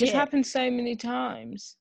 [0.00, 1.76] It's happened so many times.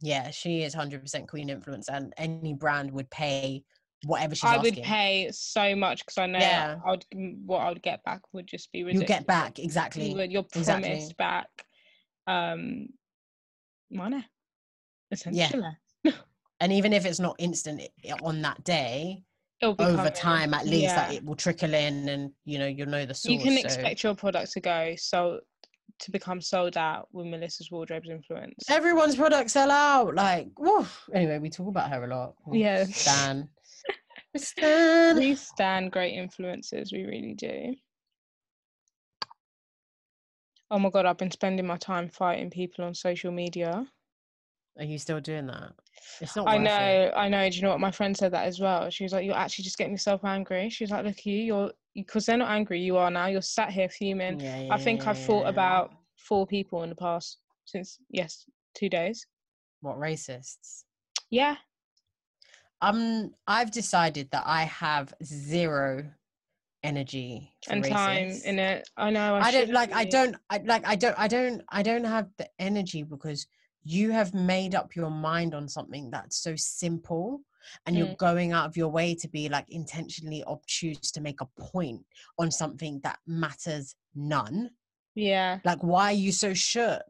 [0.00, 3.62] Yeah, she is hundred percent queen influence, and any brand would pay
[4.06, 4.74] whatever she's I asking.
[4.76, 6.76] would pay so much because I know Yeah.
[6.84, 7.04] I would
[7.44, 9.08] what I would get back would just be ridiculous.
[9.10, 10.14] You get back You exactly.
[10.14, 10.88] would, you're exactly.
[10.88, 11.48] promised back
[12.26, 12.88] um
[13.90, 14.26] money
[15.10, 15.62] essentially.
[16.60, 17.82] And even if it's not instant
[18.22, 19.24] on that day,
[19.62, 21.06] over time at least, Yeah.
[21.08, 23.32] like it will trickle in, and you know you'll know the source.
[23.32, 25.40] you can so- expect your product to go so
[25.98, 28.54] to become sold out with Melissa's wardrobe's influence.
[28.68, 30.14] everyone's products sell out.
[30.14, 30.86] Like, whoa.
[31.14, 32.34] Anyway, we talk about her a lot.
[32.46, 32.84] Oh, Yeah.
[32.84, 33.48] Stan.
[34.36, 35.16] Stan.
[35.18, 37.74] we stand great influences, we really do.
[40.70, 43.86] Oh my god, I've been spending my time fighting people on social media.
[44.78, 45.72] Are you still doing that?
[46.20, 46.48] It's not.
[46.48, 47.12] I worth know, It.
[47.16, 47.48] I know.
[47.48, 48.88] Do you know what my friend said that as well?
[48.90, 51.38] She was like, "You're actually just getting yourself angry." She was like, "Look, at you,
[51.38, 52.80] you're because they're not angry.
[52.80, 53.26] You are now.
[53.26, 55.50] You're sat here fuming." Yeah, I think I've yeah, fought yeah.
[55.50, 59.26] about four people in the past since yes, two days.
[59.80, 60.84] what racists.
[61.30, 61.56] Yeah,
[62.80, 66.04] Um, I've decided that I have zero
[66.82, 68.88] energy for and time in it.
[68.96, 69.36] I know.
[69.36, 69.92] I, I don't like.
[69.92, 70.36] I don't.
[70.50, 70.86] I like.
[70.86, 71.18] I don't.
[71.18, 71.62] I don't.
[71.68, 73.46] I don't have the energy because
[73.84, 77.42] you have made up your mind on something that's so simple,
[77.86, 78.18] and you're Mm.
[78.18, 82.04] going out of your way to be like intentionally obtuse to make a point
[82.38, 84.70] on something that matters none.
[85.14, 87.02] Yeah, Like, why are you so shook?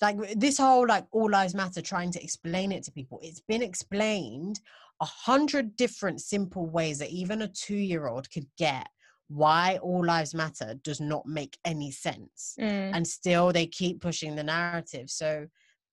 [0.00, 3.20] Like this whole like all lives matter, trying to explain it to people.
[3.22, 4.60] It's been explained
[5.00, 8.88] a hundred different simple ways that even a two-year-old could get
[9.28, 12.54] why all lives matter does not make any sense.
[12.60, 15.10] mm, And still they keep pushing the narrative.
[15.10, 15.46] So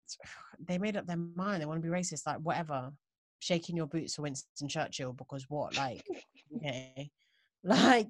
[0.66, 1.60] they made up their mind.
[1.62, 2.92] They want to be racist, like whatever.
[3.40, 5.76] Shaking your boots for Winston Churchill because what?
[5.76, 6.02] Like,
[6.56, 7.10] okay.
[7.62, 8.08] Like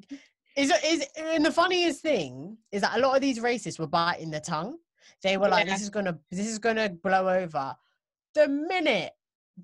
[0.56, 4.30] is is and the funniest thing is that a lot of these racists were biting
[4.30, 4.76] their tongue.
[5.22, 5.72] They were like, Yeah.
[5.74, 7.74] "This is gonna, this is gonna blow over."
[8.34, 9.12] The minute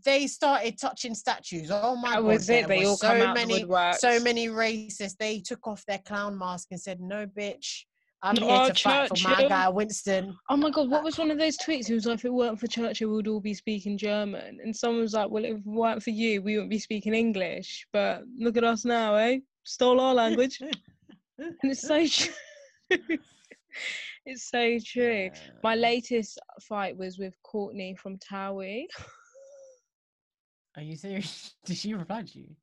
[0.04, 2.46] they started touching statues, oh my that god, it.
[2.46, 5.16] there They all so many, the so many racists.
[5.18, 7.84] They took off their clown mask and said, "No, bitch,
[8.22, 11.30] I'm No, here to fight for my guy Winston." Oh my god, what was one
[11.30, 11.90] of those tweets?
[11.90, 14.60] It was like, if it weren't for Churchill, we would all be speaking German.
[14.62, 17.86] And someone was like, well, if it weren't for you, we wouldn't be speaking English.
[17.92, 19.40] But look at us now, eh?
[19.64, 20.58] Stole our language.
[21.38, 22.06] and it's so
[22.88, 23.18] true.
[24.24, 25.30] it's so true.
[25.62, 28.86] My latest fight was with Courtney from Towie.
[30.76, 31.54] Are you serious?
[31.64, 32.56] Did she reply to you?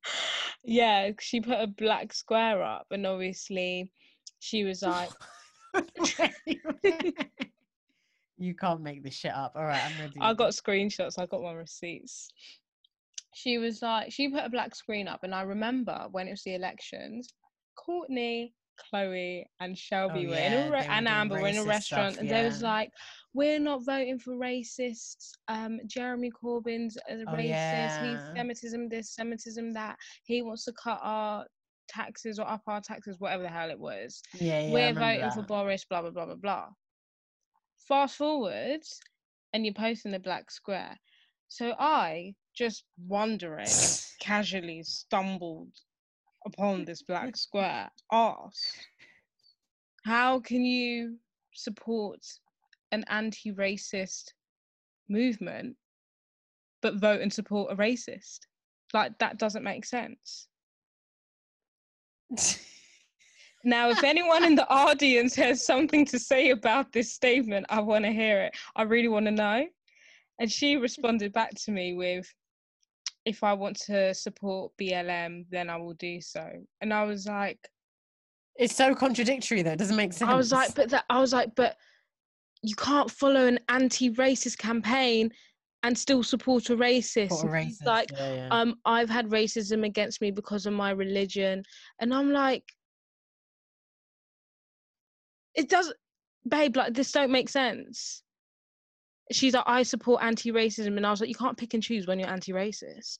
[0.63, 3.91] yeah, she put a black square up, and obviously
[4.39, 5.10] she was like,
[8.38, 9.54] you can't make this shit up.
[9.56, 10.19] All right, I'm ready.
[10.19, 12.32] I got screenshots, I got my receipts.
[13.36, 16.43] She was like, she put a black screen up, and I remember when it was
[16.43, 17.30] the elections,
[17.76, 18.54] Courtney,
[18.89, 22.22] Chloe, and Shelby were in Oh, a re- and Amber were in a restaurant, stuff,
[22.22, 22.92] and they was like,
[23.34, 25.32] "We're not voting for racists.
[25.48, 27.48] Um, Jeremy Corbyn's a Oh, racist.
[27.50, 28.04] yeah.
[28.06, 29.98] He's Semitism this, Semitism that.
[30.24, 31.46] He wants to cut our
[31.88, 35.44] taxes or up our taxes, whatever the hell it was." yeah, yeah, we're voting for.
[35.44, 36.68] Boris, blah blah blah blah blah.
[37.88, 38.82] Fast forward,
[39.54, 40.98] and you're posting the black square.
[41.48, 43.68] So I just wondering,
[44.20, 45.72] casually stumbled
[46.45, 47.89] upon this black square.
[48.12, 48.88] Asked,
[50.06, 51.17] how can you
[51.54, 52.19] support
[52.91, 54.32] an anti-racist
[55.10, 55.75] movement
[56.82, 58.39] but vote and support a racist.
[58.93, 60.47] Like that doesn't make sense.
[63.65, 68.06] Now, if anyone in the audience has something to say about this statement, I want
[68.06, 68.54] to hear it.
[68.78, 69.65] I really want to know.
[70.39, 72.34] And she responded back to me with,
[73.30, 76.50] if I want to support BLM, then I will do so.
[76.82, 77.60] And I was like,
[78.56, 80.30] It's so contradictory though, it doesn't make sense.
[80.30, 81.78] I was like, but that I was like, but
[82.63, 85.32] you can't follow an anti-racist campaign
[85.84, 87.32] and still support a racist.
[87.32, 88.48] What a And he's racist, like, yeah, yeah.
[88.52, 91.63] um, I've had racism against me because of my religion.
[92.00, 92.63] And I'm like,
[95.56, 95.96] it doesn't,
[96.48, 98.24] babe, like this don't make sense.
[99.32, 100.98] She's like, I support anti-racism.
[100.98, 103.18] And I was like, you can't pick and choose when you're anti-racist.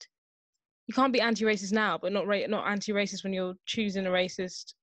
[0.86, 4.74] You can't be anti-racist now, but not ra- not anti-racist when you're choosing a racist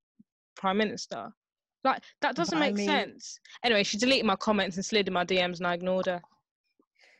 [0.55, 1.29] prime minister.
[1.83, 3.39] Like that doesn't I make mean- sense.
[3.63, 6.21] Anyway, she deleted my comments and slid in my DMs, and I ignored her.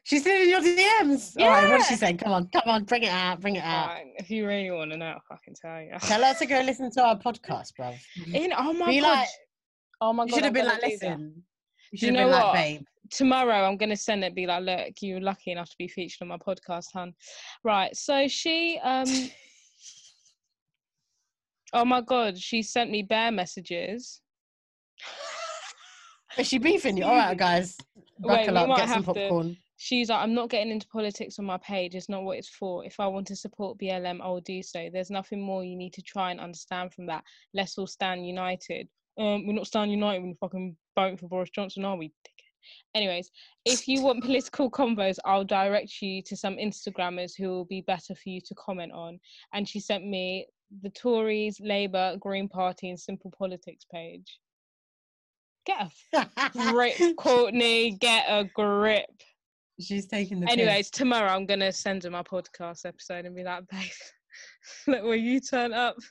[0.06, 1.34] She's still in your DMs.
[1.38, 1.98] All right, what did she Yeah.
[2.00, 2.13] say?
[2.13, 3.89] Come on, come on, bring it out, bring it out.
[3.98, 5.91] Fine, if you really want to know, I can tell you.
[6.00, 7.98] Tell her to go listen to our podcast, bruv.
[8.34, 9.10] In, oh my Be god!
[9.20, 9.28] like,
[10.00, 10.30] oh my god.
[10.30, 11.43] you should have been like, listen.
[11.91, 12.54] You should have know been like, what?
[12.54, 12.82] babe.
[13.10, 14.36] Tomorrow, I'm gonna send it.
[14.36, 17.13] Be like, look, you were lucky enough to be featured on my podcast, hun.
[17.63, 17.96] Right.
[17.96, 19.08] So she, um,
[21.74, 24.22] oh my god, she sent me bare messages.
[26.38, 27.04] Is she beefing you?
[27.04, 27.78] All right, guys.
[28.20, 29.58] Buckle we up, get some have to- popcorn.
[29.80, 31.93] She's like, I'm not getting into politics on my page.
[31.93, 32.84] It's not what it's for.
[32.84, 34.89] If I want to support BLM, I will do so.
[34.91, 37.24] There's nothing more you need to try and understand from that.
[37.54, 38.88] Let's all stand united.
[39.20, 42.12] Um, we're not stand united when we're fucking voting for Boris Johnson, are we?
[42.95, 43.30] Anyways,
[43.65, 48.15] if you want political combos, I'll direct you to some Instagrammers who will be better
[48.15, 49.19] for you to comment on.
[49.53, 50.47] And she sent me
[50.82, 54.39] the Tories, Labour, Green Party, and Simple Politics page.
[55.65, 57.91] Get a grip, Courtney.
[57.99, 59.06] Get a grip.
[59.80, 60.53] She's taking the piss.
[60.53, 63.91] Anyways, tomorrow I'm gonna send her my podcast episode and be like, babe,
[64.88, 65.95] look where you turn up.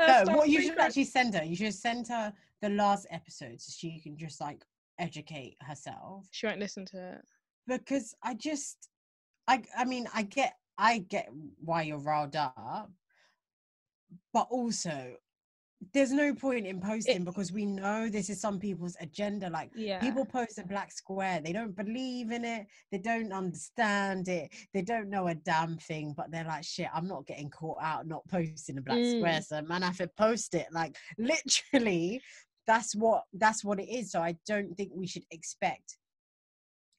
[0.00, 3.72] No, what you should actually send her, you should send her the last episode so
[3.76, 4.62] she can just like
[4.98, 6.26] educate herself.
[6.30, 7.24] She won't listen to it.
[7.66, 8.88] Because I just,
[9.46, 11.28] I, I mean, I get, I get
[11.62, 12.90] why you're riled up,
[14.32, 15.16] but also
[15.92, 19.48] there's no point in posting because we know this is some people's agenda.
[19.48, 20.00] Like Yeah.
[20.00, 24.82] people post a black square, they don't believe in it, they don't understand it, they
[24.82, 28.26] don't know a damn thing, but they're like, shit, I'm not getting caught out not
[28.28, 29.16] posting a black Mm.
[29.18, 30.66] square, so man, I have to post it.
[30.72, 32.20] Like literally,
[32.68, 34.12] that's what that's what it is.
[34.12, 35.96] So I don't think we should expect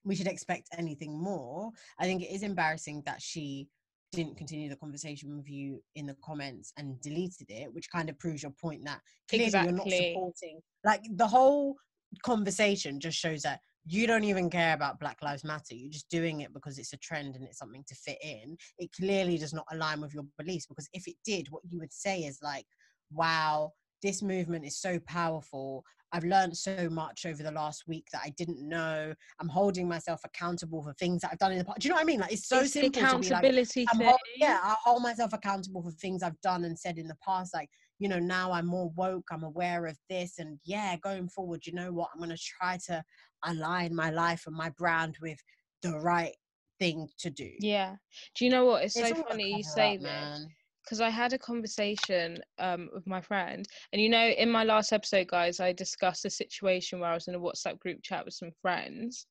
[0.04, 1.72] we should expect anything more.
[2.00, 3.70] I think it is embarrassing that she
[4.12, 8.18] didn't continue the conversation with you in the comments and deleted it, which kind of
[8.18, 10.60] proves your point that clearly you're not supporting.
[10.84, 11.76] Like the whole
[12.24, 15.76] conversation just shows that you don't even care about Black Lives Matter.
[15.76, 18.58] You're just doing it because it's a trend and it's something to fit in.
[18.80, 21.94] It clearly does not align with your beliefs because if it did, what you would
[21.94, 22.66] say is like,
[23.12, 23.72] wow,
[24.02, 25.84] this movement is so powerful.
[26.12, 29.14] I've learned so much over the last week that I didn't know.
[29.40, 31.80] I'm holding myself accountable for things that I've done in the past.
[31.80, 32.20] Do you know what I mean?
[32.20, 34.08] Like it's so it's simple to be like, accountability I'm thing.
[34.08, 37.54] hol- yeah, I hold myself accountable for things I've done and said in the past.
[37.54, 40.40] Like, you know, now I'm more woke, I'm aware of this.
[40.40, 42.10] And yeah, going forward, you know what?
[42.14, 43.04] I'm going to try to
[43.46, 45.38] align my life and my brand with
[45.84, 46.36] the right
[46.80, 47.52] thing to do.
[47.60, 47.96] Yeah.
[48.36, 48.84] Do you know what?
[48.84, 50.48] It's, It's so funny you say up, this man.
[50.90, 54.92] Because I had a conversation um, with my friend, and you know, in my last
[54.92, 58.34] episode, guys, I discussed a situation where I was in a WhatsApp group chat with
[58.34, 59.28] some friends,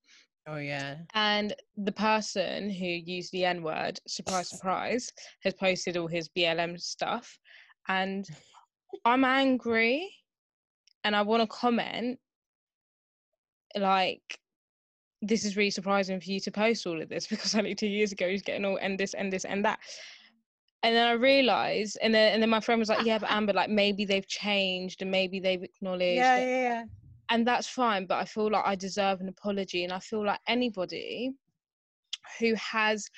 [0.46, 0.98] Oh, yeah.
[1.14, 6.80] and the person who used the N word, surprise, surprise, has posted all his BLM
[6.80, 7.36] stuff,
[7.88, 8.28] and
[9.04, 10.14] I'm angry,
[11.02, 12.20] and I want to comment,
[13.74, 14.38] like,
[15.22, 18.12] this is really surprising for you to post all of this because only two years
[18.12, 19.80] ago he's getting all and this and this and that.
[20.82, 23.52] And then I realized, and then and then my friend was like, "Yeah, but Amber,
[23.52, 26.84] like maybe they've changed and maybe they've acknowledged." Yeah, it." yeah, yeah.
[27.30, 30.40] and that's fine but i feel like i deserve an apology and i feel like
[30.46, 31.32] anybody
[32.38, 33.08] who has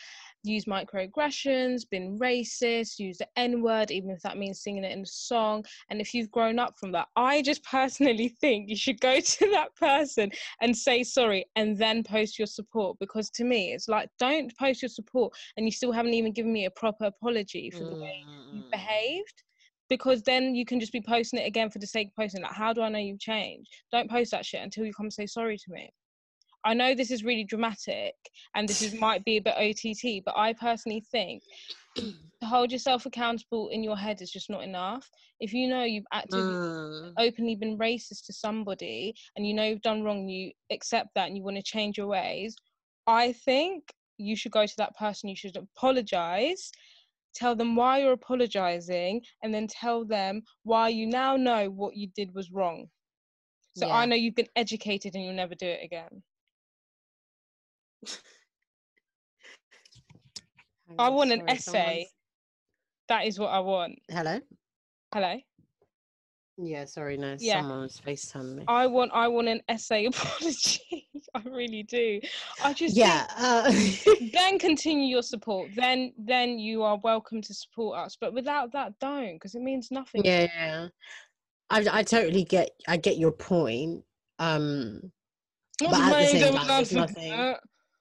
[0.42, 5.02] used microaggressions been racist used the n word even if that means singing it in
[5.02, 5.64] a song.
[5.90, 9.50] And if you've grown up from that i just personally think you should go to
[9.50, 10.30] that person
[10.60, 12.96] and say sorry and then post your support.
[13.00, 16.52] Because to me it's like don't post your support and you still haven't even given
[16.52, 19.42] me a proper apology for the way you behaved.
[19.88, 22.52] Because then you can just be posting it again for the sake of posting like
[22.52, 23.70] how do i know you've changed?
[23.92, 25.90] Don't post that shit until you come say sorry to me
[26.64, 28.14] i know this is really dramatic
[28.54, 31.42] and this is might be a bit ott but i personally think
[31.96, 35.08] to hold yourself accountable in your head is just not enough
[35.40, 37.14] if you know you've actively Mm.
[37.18, 41.36] openly been racist to somebody and you know you've done wrong you accept that and
[41.36, 42.54] you want to change your ways
[43.06, 45.28] I think you should go to that person.
[45.28, 46.70] You should apologize.
[47.34, 52.08] Tell them why you're apologizing, and then tell them why you now know what you
[52.14, 52.88] did was wrong.
[53.72, 56.22] So I know you've been educated and you'll never do it again.
[60.88, 61.72] Hang I want an sorry, essay.
[61.72, 62.14] someone's-
[63.08, 63.98] That is what I want.
[64.10, 64.40] Hello.
[65.12, 65.40] Hello.
[66.62, 67.60] Yeah, sorry, no, Yeah.
[67.60, 68.64] someone was FaceTime me.
[68.68, 71.08] I want I want an essay apology.
[71.34, 72.20] I really do.
[72.62, 73.26] I just yeah.
[73.36, 73.72] Uh,
[74.32, 75.70] then continue your support.
[75.74, 78.16] Then then you are welcome to support us.
[78.20, 80.22] But without that, don't because it means nothing.
[80.24, 80.88] yeah, yeah.
[81.70, 84.04] I I totally get I get your point.
[84.38, 85.10] Um
[85.80, 87.56] Not But at the same devil's time, there's nothing-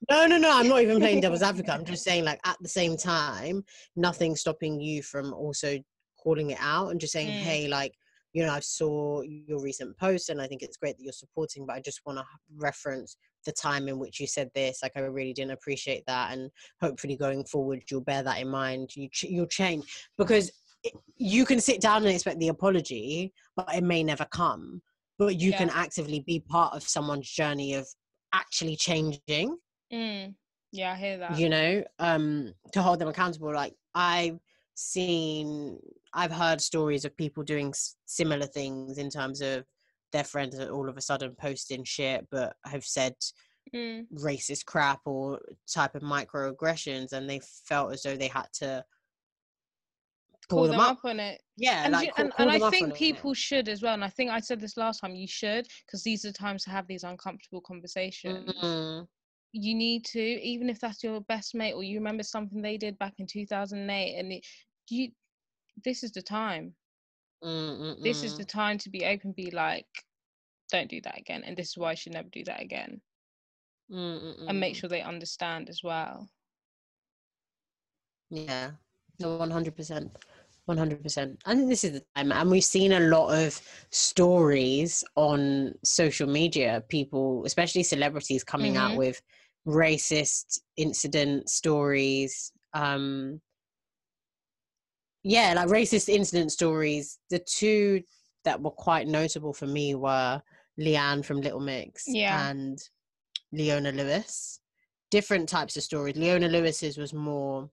[0.09, 1.73] no no no, I'm not even playing devil's advocate.
[1.73, 3.63] I'm just saying like at the same time,
[3.95, 5.77] nothing stopping you from also
[6.21, 7.41] calling it out and just saying, Mm.
[7.41, 7.95] hey, like,
[8.33, 11.65] you know, I saw your recent post and I think it's great that you're supporting,
[11.65, 12.25] but I just want to
[12.57, 14.79] reference the time in which you said this.
[14.83, 16.33] Like, I really didn't appreciate that.
[16.33, 18.95] And hopefully going forward, you'll bear that in mind.
[18.95, 19.85] You, ch- you'll change
[20.17, 20.51] because
[20.83, 24.81] it, you can sit down and expect the apology, but it may never come.
[25.17, 27.87] But you can actively be part of someone's journey of
[28.31, 29.57] actually changing
[29.91, 30.35] Mm.
[30.71, 31.37] Yeah, I hear that.
[31.39, 34.39] you know um to hold them accountable like i've
[34.75, 35.79] seen
[36.13, 39.65] i've heard stories of people doing s- similar things in terms of
[40.11, 43.13] their friends are all of a sudden posting shit but have said
[43.75, 44.07] Mm.
[44.15, 45.39] racist crap or
[45.71, 48.83] type of microaggressions and they felt as though they had to
[50.49, 51.39] Call them up on it.
[51.57, 52.97] yeah and, like you- call- and, call and I think on it.
[52.97, 53.93] people should as well.
[53.93, 55.13] And I think I said this last time.
[55.13, 58.51] You should because these are times to have these uncomfortable conversations.
[58.63, 59.07] Mm,
[59.51, 62.97] You need to, even if that's your best mate or you remember something they did
[62.99, 64.45] back in 2008, and it,
[64.89, 65.11] you,
[65.83, 66.75] this is the time.
[67.41, 69.31] mm, mm, This is the time to be open.
[69.31, 69.87] Be like,
[70.71, 73.01] don't do that again, and this is why I should never do that again,
[73.89, 76.29] Mm, mm, and make sure they understand as well.
[78.31, 78.71] Yeah,
[79.19, 80.11] no, one hundred percent,
[80.65, 81.39] one hundred percent.
[81.45, 86.27] I think this is the time, and we've seen a lot of stories on social
[86.27, 86.83] media.
[86.89, 88.95] People, especially celebrities, coming out Mhm.
[88.95, 89.21] with
[89.67, 92.51] racist incident stories.
[92.73, 93.41] Um,
[95.23, 97.19] yeah, like racist incident stories.
[97.29, 98.01] The two
[98.45, 100.41] that were quite notable for me were
[100.77, 102.49] Leigh-Anne from Little Mix Yeah.
[102.49, 102.79] and
[103.51, 104.61] Leona Lewis.
[105.11, 106.15] Different types of stories.
[106.15, 107.69] Leona Lewis's was more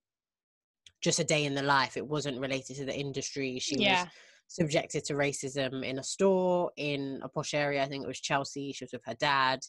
[1.02, 1.96] just a day in the life.
[1.96, 3.58] It wasn't related to the industry.
[3.60, 4.10] She yeah, was
[4.48, 7.82] subjected to racism in a store in a posh area.
[7.82, 8.72] I think it was Chelsea.
[8.72, 9.60] She was with her dad.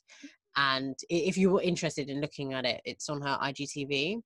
[0.58, 4.20] And if you were interested in looking at it, it's on her IGTV.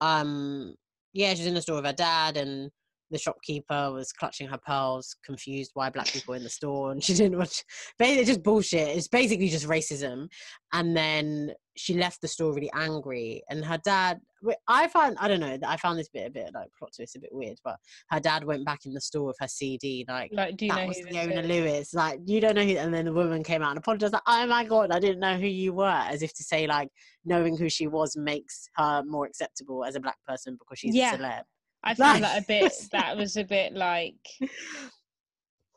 [0.00, 0.74] Um,
[1.12, 2.70] yeah, she's in the store with her dad, and
[3.10, 7.14] the shopkeeper was clutching her pearls, confused why black people in the store, and she
[7.14, 7.64] didn't want.
[7.98, 8.96] Basically, just bullshit.
[8.96, 10.28] It's basically just racism.
[10.72, 14.20] And then she left the store really angry, and her dad.
[14.68, 15.58] I found I don't know.
[15.66, 17.76] I found this bit a bit like plot twist a bit weird, but
[18.10, 20.82] her dad went back in the store with her CD, like like do you that
[20.82, 21.48] know was who this Leona is?
[21.48, 21.94] Lewis.
[21.94, 22.76] Like, you don't know who.
[22.76, 24.12] And then the woman came out and apologized.
[24.12, 25.86] Like, oh my god, I didn't know who you were.
[25.88, 26.88] As if to say, like,
[27.24, 31.14] knowing who she was makes her more acceptable as a black person because she's Yeah.
[31.14, 31.42] a celeb.
[31.82, 32.72] I found that a bit.
[32.92, 34.16] That was a bit like.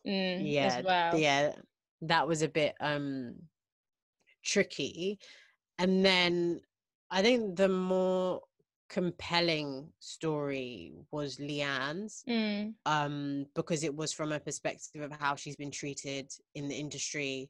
[0.08, 1.18] Mm, yeah, well.
[1.18, 1.54] yeah,
[2.02, 3.36] that was a bit um
[4.44, 5.20] tricky.
[5.78, 6.62] And then
[7.10, 8.42] I think the more
[8.90, 12.24] compelling story was Leigh-Anne's.
[12.28, 16.76] Mm, um, because it was from a perspective of how she's been treated in the
[16.76, 17.48] industry,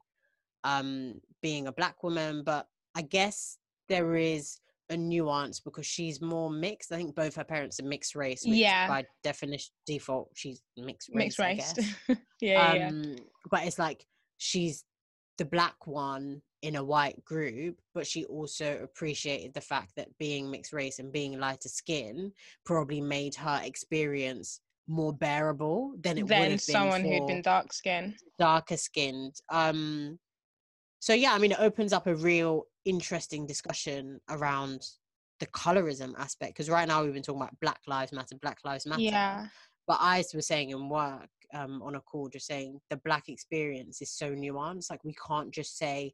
[0.64, 2.42] um, being a black woman.
[2.44, 4.58] But I guess there is
[4.92, 6.92] a nuance because she's more mixed.
[6.92, 8.44] I think both her parents are mixed race.
[8.44, 8.86] Which Yeah.
[8.88, 11.36] By definition, default, she's mixed race.
[11.38, 11.94] mixed race.
[12.40, 12.88] yeah, yeah.
[12.88, 13.16] um,
[13.50, 14.06] But it's like
[14.38, 14.84] she's
[15.38, 20.50] the black one in a white group, but she also appreciated the fact that being
[20.50, 22.30] mixed race and being lighter skin
[22.64, 27.42] probably made her experience more bearable than it would Than have been someone who'd been
[27.42, 28.14] dark skinned.
[28.38, 29.34] darker skinned.
[29.50, 30.18] Um,
[31.00, 34.82] so yeah, I mean, it opens up a real interesting discussion around
[35.40, 38.86] the colorism aspect because right now we've been talking about Black Lives Matter, Black Lives
[38.86, 39.02] Matter.
[39.02, 39.46] Yeah.
[39.86, 44.00] But I was saying in work um, on a call, just saying the black experience
[44.00, 44.90] is so nuanced.
[44.90, 46.12] Like we can't just say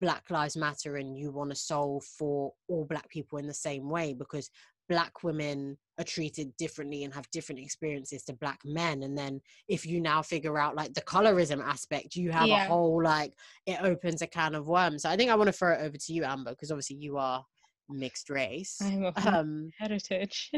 [0.00, 3.88] Black Lives Matter and you want to solve for all black people in the same
[3.90, 4.50] way because
[4.88, 9.02] black women are treated differently and have different experiences to black men.
[9.02, 12.64] And then if you now figure out like the colorism aspect, you have Yeah.
[12.64, 13.34] a whole like
[13.66, 15.02] it opens a can of worms.
[15.02, 17.18] So I think I want to throw it over to you, Amber, because obviously you
[17.18, 17.44] are
[17.88, 18.78] mixed race.
[18.82, 20.50] I'm of Um, heritage.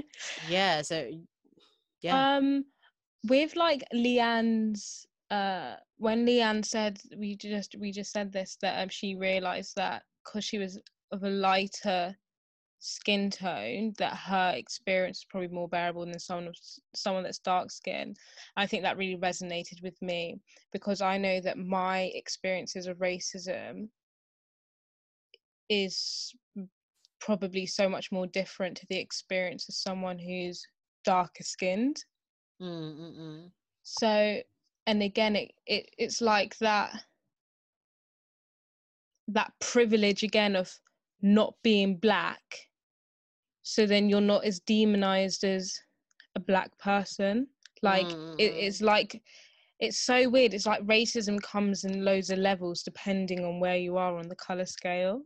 [0.49, 0.83] yeah.
[0.83, 1.11] So
[2.01, 2.37] yeah.
[2.37, 2.64] Um,
[3.29, 8.89] with like Leigh-Anne's, uh, when Leanne said we just we just said this that um
[8.89, 10.79] she realized that because she was
[11.12, 12.14] of a lighter
[12.85, 16.55] skin tone that her experience is probably more bearable than someone of
[16.95, 18.14] someone that's dark skinned
[18.59, 20.37] i think that really resonated with me
[20.70, 23.89] because i know that my experiences of racism
[25.70, 26.35] is
[27.20, 30.62] probably so much more different to the experience of someone who's
[31.07, 32.05] darker skinned
[32.61, 33.51] Mm-mm-mm.
[33.82, 34.43] so
[34.87, 36.93] and again it, it it's like that
[39.28, 40.70] that privilege again of
[41.22, 42.68] not being black
[43.65, 45.81] so then you're not as demonized as
[46.37, 47.49] a black person.
[47.83, 48.62] Like it, Mm.
[48.67, 49.23] it's like
[49.81, 50.55] it's so weird.
[50.55, 54.37] It's like racism comes in loads of levels depending on where you are on the
[54.37, 55.23] color scale.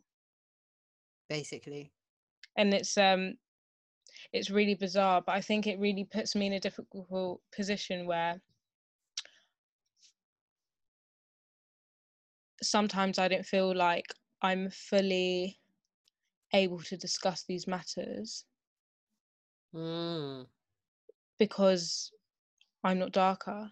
[1.29, 1.93] Basically.
[2.57, 3.35] And it's um
[4.33, 8.41] it's really bizarre but i think it really puts me in a difficult position where
[12.63, 14.13] sometimes i don't feel like
[14.43, 15.59] i'm fully
[16.53, 18.45] able to discuss these matters
[19.75, 20.47] mm.
[21.39, 22.11] because
[22.85, 23.71] i'm not darker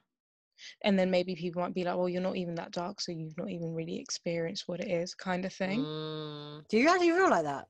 [0.85, 3.37] and then maybe people might be like well you're not even that dark so you've
[3.37, 6.67] not even really experienced what it is kind of thing Mm.
[6.69, 7.67] do you actually feel like that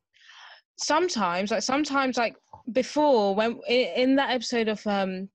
[0.78, 2.36] sometimes like sometimes like
[2.72, 5.28] before when in that episode of um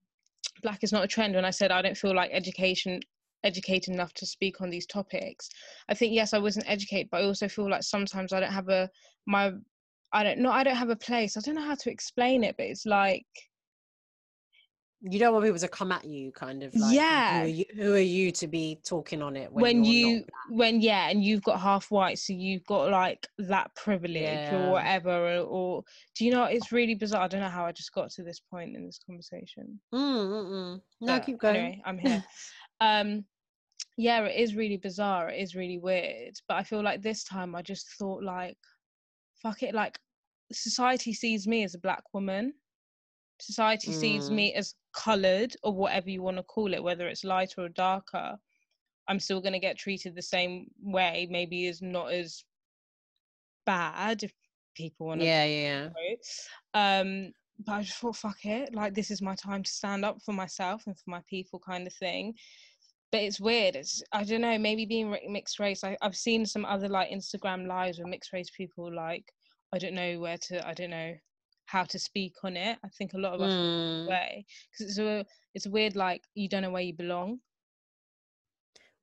[0.62, 3.00] black is not a trend when i said i don't feel like education
[3.44, 5.50] educated enough to speak on these topics
[5.90, 8.70] i think yes i wasn't educated but i also feel like sometimes i don't have
[8.70, 8.90] a
[9.26, 9.52] my
[10.14, 12.56] i don't know i don't have a place i don't know how to explain it
[12.58, 13.26] but it's like
[15.04, 17.40] you don't want people to come at you kind of like Yeah.
[17.40, 20.80] who are you, who are you to be talking on it when, when, you when
[20.80, 24.58] yeah and you've got half white so you've got like that privilege Yeah.
[24.58, 25.84] or whatever or, or
[26.16, 28.40] do you know it's really bizarre i don't know how i just got to this
[28.40, 30.82] point in this conversation Mm, mm, mm.
[31.02, 32.24] no But keep going Anyway, I'm here.
[32.82, 33.24] um,
[33.98, 35.30] yeah, it is really bizarre.
[35.30, 36.34] It is really weird.
[36.48, 38.58] But I feel like this time I just thought like,
[39.42, 39.74] fuck it.
[39.74, 40.00] Like,
[40.52, 42.54] society sees me as a black woman.
[43.40, 44.36] Society sees Mm.
[44.36, 48.38] me as coloured or whatever you want to call it, whether it's lighter or darker.
[49.08, 51.28] I'm still going to get treated the same way.
[51.30, 52.44] Maybe is not as
[53.66, 54.34] bad if
[54.76, 55.90] people want to yeah yeah?
[56.74, 57.34] Um,
[57.66, 60.34] but I just thought, fuck it, like this is my time to stand up for
[60.34, 62.34] myself and for my people, kind of thing.
[63.12, 63.76] But it's weird.
[63.76, 64.58] It's I don't know.
[64.58, 65.84] Maybe being mixed race.
[65.84, 68.94] I, I've seen some other like Instagram lives with mixed race people.
[68.94, 69.26] Like
[69.74, 70.66] I don't know where to.
[70.68, 71.14] I don't know
[71.66, 72.78] how to speak on it.
[72.84, 74.08] I think a lot of us Mm.
[74.08, 75.96] way because it's a it's weird.
[75.96, 77.40] Like you don't know where you belong.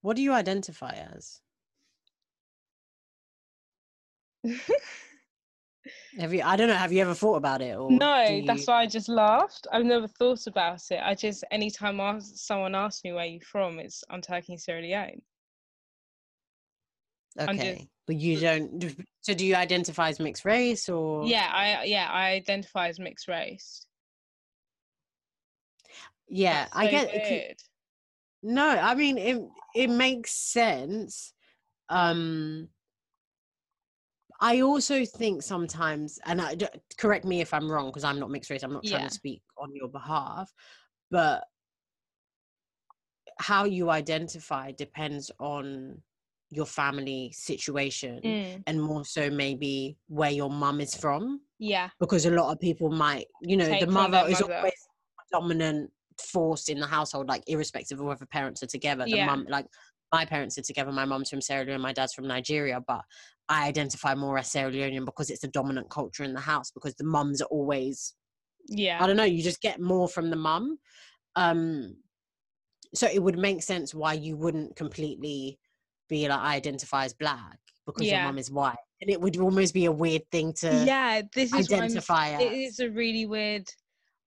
[0.01, 1.41] what do you identify as
[6.19, 8.67] have you i don't know have you ever thought about it or No, do that's
[8.67, 9.67] why I just laughed.
[9.73, 11.01] I've never thought about it.
[11.03, 14.83] I just anytime ask, someone asks me where you're from, it's I'm Turkey and Sierra
[14.83, 15.23] Leone.
[17.39, 21.49] I'm just- okay but you don't so do you identify as mixed race or Yeah,
[21.53, 23.85] I yeah I identify as mixed race.
[26.29, 27.57] yeah That's i get it weird.
[28.43, 29.43] no i mean it
[29.75, 31.33] it makes sense
[31.91, 32.69] um
[34.41, 36.57] i also think sometimes and I,
[36.97, 39.09] correct me if i'm wrong because i'm not mixed race i'm not trying Yeah.
[39.09, 40.53] to speak on your behalf
[41.11, 41.45] but
[43.39, 46.03] how you identify depends on
[46.51, 52.25] your family situation Mm, and more so maybe where your mum is from yeah, because
[52.25, 54.55] a lot of people might you know Take the mother is mother.
[54.55, 54.73] always
[55.33, 55.91] dominant
[56.23, 59.27] force in the household like irrespective of whether parents are together the Yeah.
[59.27, 59.67] mum like
[60.13, 63.03] my parents are together my mum's from Sierra Leone my dad's from Nigeria but
[63.49, 66.95] I identify more as Sierra Leonean because it's a dominant culture in the house because
[66.95, 68.15] the mums are always
[68.69, 70.79] yeah, I don't know you just get more from the mum.
[71.37, 71.97] Um
[72.95, 75.59] so it would make sense why you wouldn't completely
[76.09, 78.25] be like I identify as black because your Yeah.
[78.25, 78.77] mum is white.
[79.01, 81.23] And it would almost be a weird thing to yeah.
[81.35, 83.69] This is identify It is a really weird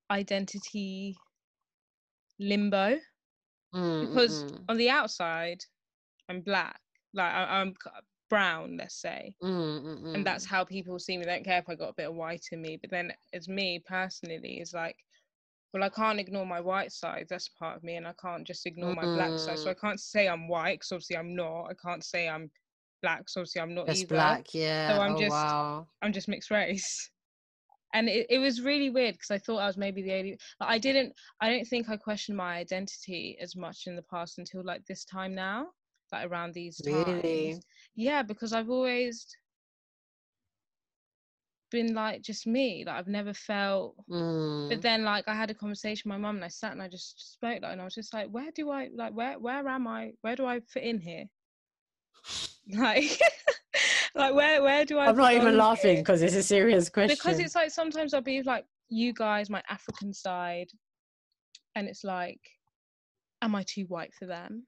[0.09, 1.15] identity
[2.39, 2.99] limbo
[3.73, 5.59] Mm, because mm, on the outside,
[6.27, 6.79] I'm black,
[7.13, 7.89] like I, I'm c-
[8.31, 9.35] brown, let's say.
[9.43, 9.49] mm,
[9.83, 11.25] mm, mm, and that's how people see me.
[11.25, 12.79] They don't care if I got a bit of white in me.
[12.81, 14.95] But then, as me personally, is like,
[15.73, 17.27] well, I can't ignore my white side.
[17.29, 19.59] That's part of me, and I can't just ignore my black side.
[19.59, 21.65] So I can't say I'm white because obviously I'm not.
[21.65, 22.49] I can't say I'm
[23.01, 24.15] black because obviously I'm not Just either.
[24.15, 24.95] black, yeah.
[24.95, 25.87] So I'm oh just- wow.
[26.01, 27.09] I'm just mixed race.
[27.93, 30.37] And it, it was really weird because I thought I was maybe the only.
[30.61, 31.13] Like, I didn't.
[31.41, 35.03] I don't think I questioned my identity as much in the past until like this
[35.03, 35.67] time now,
[36.13, 37.05] like around these times.
[37.05, 37.59] Really?
[37.95, 39.27] Yeah, because I've always
[41.71, 42.83] been like just me.
[42.85, 43.95] Like I've never felt.
[44.09, 44.69] Mm.
[44.69, 46.87] But then like I had a conversation with my mum and I sat and I
[46.87, 49.87] just spoke like and I was just like, where do I like where where am
[49.87, 50.11] I?
[50.21, 51.25] Where do I fit in here?
[52.73, 53.19] Like
[54.15, 55.07] like where where do I?
[55.07, 57.17] I'm not even laughing because it's a serious question.
[57.19, 60.69] because it's like sometimes I'll be like you guys, my African side,
[61.75, 62.39] and it's like,
[63.41, 64.67] am I too white for them?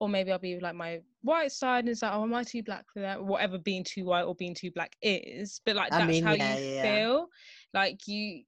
[0.00, 2.62] Or maybe I'll be like my white side and it's like, oh, am I too
[2.62, 3.24] black for that?
[3.24, 6.32] Whatever being too white or being too black is, but like I that's mean, how
[6.32, 7.28] yeah, you yeah, feel.
[7.74, 8.44] Like you,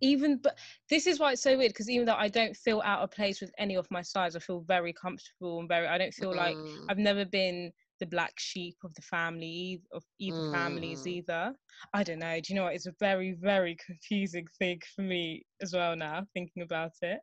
[0.00, 0.58] even but
[0.90, 3.40] this is why it's so weird because even though I don't feel out of place
[3.40, 5.86] with any of my sides, I feel very comfortable and very.
[5.86, 10.04] I don't feel like Mm, I've never been the black sheep of the family of
[10.20, 11.06] either families Mm.
[11.06, 11.54] either.
[11.94, 12.40] I don't know.
[12.40, 12.74] Do you know what?
[12.74, 17.20] It's a very very confusing thing for me as well now thinking about it.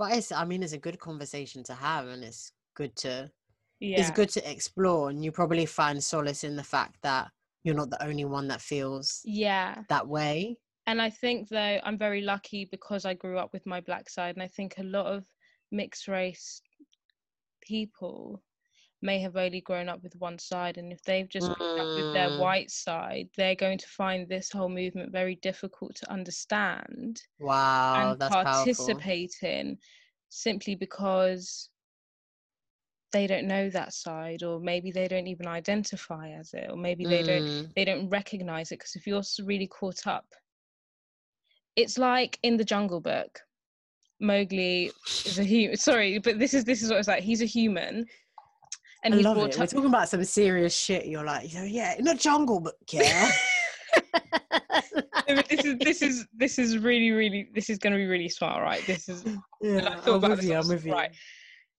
[0.00, 3.30] But it's, I mean, it's a good conversation to have, and it's good to
[3.80, 4.00] Yeah.
[4.00, 7.30] it's good to explore, and you probably find solace in the fact that
[7.64, 9.74] you're not the only one that feels Yeah.
[9.90, 10.56] that way.
[10.86, 14.36] And I think though I'm very lucky because I grew up with my black side,
[14.36, 15.26] and I think a lot of
[15.70, 16.62] mixed race
[17.60, 18.42] people
[19.02, 22.10] may have only grown up with one side, and if they've just grown up with
[22.12, 22.38] their Mm.
[22.38, 28.18] white side, they're going to find this whole movement very difficult to understand Wow, and
[28.18, 28.86] that's powerful.
[28.86, 29.78] participate in,
[30.28, 31.70] simply because
[33.12, 37.04] they don't know that side, or maybe they don't even identify as it, or maybe
[37.04, 40.26] they don't Mm, they don't recognize it because if you're really caught up
[41.76, 43.40] it's like in the jungle book
[44.20, 44.90] mowgli
[45.24, 48.04] is a human sorry but this is this is what it's like he's a human
[49.02, 49.56] and I he's love it.
[49.58, 51.06] We're talking about some serious shit.
[51.06, 53.30] You're like, yeah, in a jungle but yeah.
[55.48, 58.62] This is this is this is really really this is going to be really smart
[58.62, 59.24] right this is
[59.60, 60.54] yeah, I thought I'm about with this, you.
[60.56, 60.92] I'm with you.
[60.92, 61.10] right.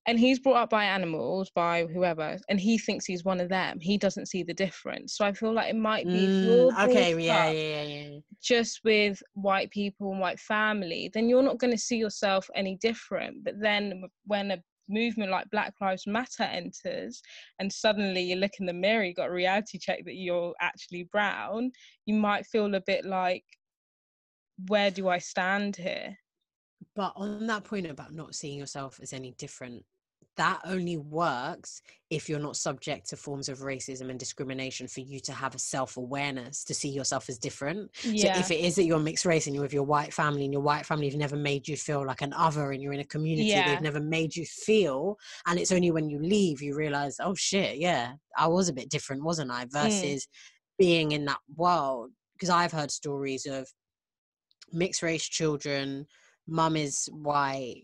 [0.08, 3.78] and he's brought up by animals by whoever and he thinks he's one of them
[3.80, 7.50] he doesn't see the difference so i feel like it might be Mm, okay, yeah,
[7.52, 8.20] yeah, yeah, yeah.
[8.42, 12.78] just with white people and white family, then you're not going to see yourself any
[12.78, 13.44] different.
[13.44, 14.58] But then when a
[14.90, 17.22] movement like Black Lives Matter enters
[17.60, 21.04] and suddenly you look in the mirror, you got a reality check that you're actually
[21.12, 21.72] brown,
[22.06, 23.46] you might feel a bit like,
[24.68, 26.18] where do I stand here?
[26.96, 29.84] But on that point about not seeing yourself as any different,
[30.38, 35.20] that only works if you're not subject to forms of racism and discrimination for you
[35.20, 37.92] to have a self awareness to see yourself as different.
[38.04, 38.34] Yeah.
[38.34, 40.54] So if it is that you're mixed race and you're with your white family and
[40.54, 43.06] your white family have never made you feel like an other and you're in a
[43.06, 43.68] community, Yeah.
[43.70, 45.18] they've never made you feel,
[45.48, 48.90] and it's only when you leave you realize, oh shit, yeah, I was a bit
[48.90, 49.66] different, wasn't I?
[49.66, 49.72] Mm.
[49.72, 50.28] Versus
[50.78, 52.12] being in that world.
[52.34, 53.70] Because I've heard stories of
[54.74, 56.08] mixed race children,
[56.48, 57.84] mum is white,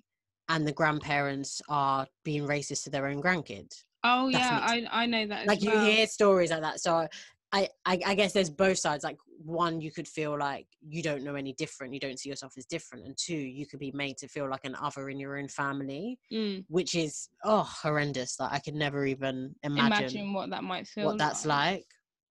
[0.49, 4.87] and the grandparents are being racist to their own grandkids oh, that's yeah.
[4.91, 5.47] I, I know that.
[5.47, 7.07] Like you hear stories like that so
[7.53, 11.23] I, I i guess there's both sides like one you could feel like you don't
[11.23, 14.17] know any different you don't see yourself as different and two you could be made
[14.17, 18.51] to feel like an other in your own family Mm, which is oh horrendous like
[18.51, 21.85] i could never even imagine, imagine what that might feel what that's like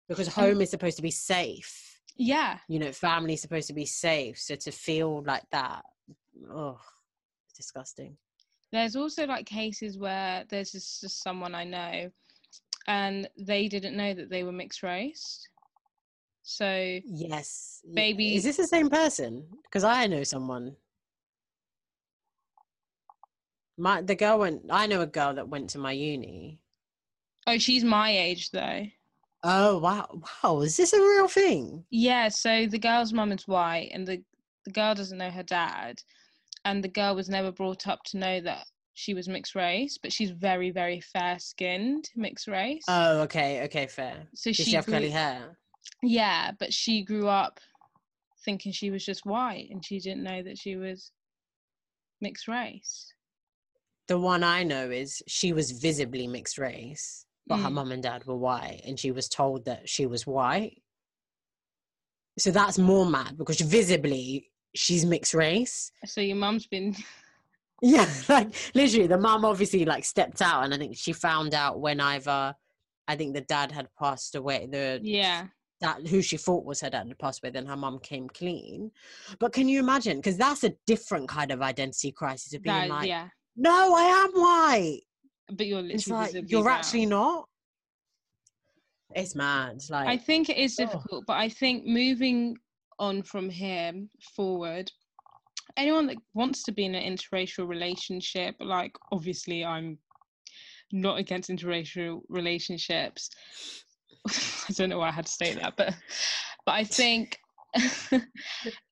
[0.09, 2.59] because home is supposed to be safe Yeah.
[2.69, 5.83] you know family's supposed to be safe so to feel like that
[6.51, 6.79] oh
[7.57, 8.17] disgusting.
[8.73, 12.11] There's also like cases where there's just, just someone I know
[12.87, 15.49] and they didn't know that they were mixed race.
[16.43, 17.81] So yes.
[17.93, 19.47] Baby- is this the same person?
[19.65, 20.77] Because i know someone.
[23.77, 26.61] My the girl went i know a girl that went to my uni.
[27.47, 28.87] Oh she's my age though.
[29.43, 30.07] oh wow
[30.43, 30.61] wow.
[30.61, 31.85] Is this a real thing?
[31.91, 34.23] Yeah, so the girl's mum is white and the,
[34.65, 36.01] the girl doesn't know her dad
[36.67, 40.13] and the girl was never brought up to know that she was mixed race, but
[40.13, 42.85] she's very, very fair skinned mixed race.
[42.89, 45.57] oh okay okay fair so does she, she have grew- curly hair
[46.03, 47.61] Yeah, but she grew up
[48.45, 51.11] thinking she was just white and she didn't know that she was
[52.21, 53.13] mixed race.
[54.09, 57.73] the one i know is she was visibly mixed race but her Mm.
[57.75, 60.81] mum and dad were white and she was told that she was white
[62.39, 66.95] so that's more mad because visibly she's mixed race So your mum's been
[67.83, 71.79] Yeah, like literally, the mum obviously like stepped out, and I think she found out
[71.79, 72.55] when either
[73.07, 74.67] I think the dad had passed away.
[74.71, 75.49] The yeah.
[75.83, 77.51] that who she thought was her dad had passed away.
[77.51, 78.91] Then her mum came clean.
[79.39, 80.17] But can you imagine?
[80.17, 83.29] Because that's a different kind of identity crisis of being That, like, yeah.
[83.57, 85.01] no, I am white.
[85.53, 86.79] But you're literally like you're brown.
[86.79, 87.47] actually not.
[89.15, 89.83] It's mad.
[89.91, 90.85] Like I think it is Oh.
[90.87, 92.57] difficult, but I think moving
[92.99, 93.93] on from here
[94.35, 94.91] forward,
[95.77, 99.99] anyone that wants to be in an interracial relationship, like obviously I'm
[100.93, 103.31] not against interracial relationships.
[104.29, 105.95] I don't know why I had to say that, but
[106.65, 107.39] but I think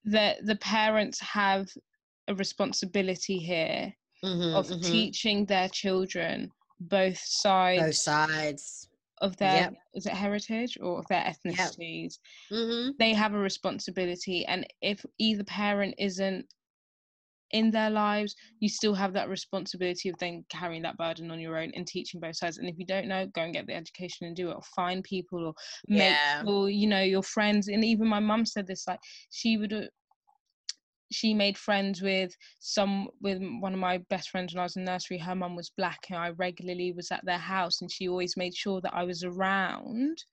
[0.05, 1.69] that the parents have
[2.29, 3.93] a responsibility here
[4.25, 4.81] Mhm, of mhm.
[4.83, 6.51] teaching their children
[6.81, 8.89] both sides Both sides.
[9.21, 9.75] Of their Yep.
[9.95, 12.19] is it heritage or of their ethnicities
[12.53, 12.91] Mm-hmm.
[12.99, 16.47] they have a responsibility and if either parent isn't
[17.51, 21.57] in their lives you still have that responsibility of then carrying that burden on your
[21.59, 24.27] own and teaching both sides and if you don't know go and get the education
[24.27, 25.55] and do it or find people or
[25.89, 26.43] make Yeah.
[26.47, 28.99] or you know your friends and even my mum said this like
[29.31, 29.83] she would uh,
[31.15, 34.85] she made friends with some with one of my best friends when I was in
[34.85, 35.19] nursery.
[35.19, 38.55] Her mum was black, and I regularly was at their house, and she always made
[38.57, 40.25] sure that I was around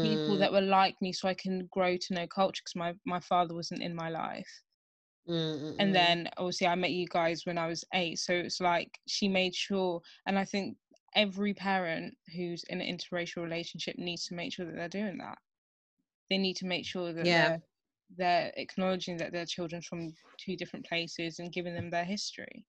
[0.00, 2.62] people Mm, that were like me, so I can grow to know culture.
[2.64, 4.62] Because my my father wasn't in my life,
[5.26, 8.60] mm, mm, and then obviously I met you guys when I was eight, so it's
[8.60, 10.78] like she made sure, and I think
[11.14, 15.38] every parent who's in an interracial relationship needs to make sure that they're doing that.
[16.30, 17.56] They need to make sure that Yeah.
[17.56, 17.62] they're
[18.16, 22.64] they're acknowledging that their children from two different places and giving them their history.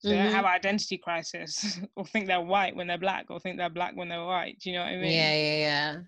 [0.00, 0.32] So they don't Mhm.
[0.32, 4.08] have identity crisis or think they're white when they're black or think they're black when
[4.08, 4.58] they're white.
[4.58, 5.12] Do you know what I mean?
[5.12, 6.02] Yeah, yeah, yeah.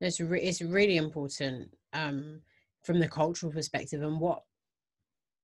[0.00, 2.40] It's re- it's really important um,
[2.82, 4.44] from the cultural perspective, and what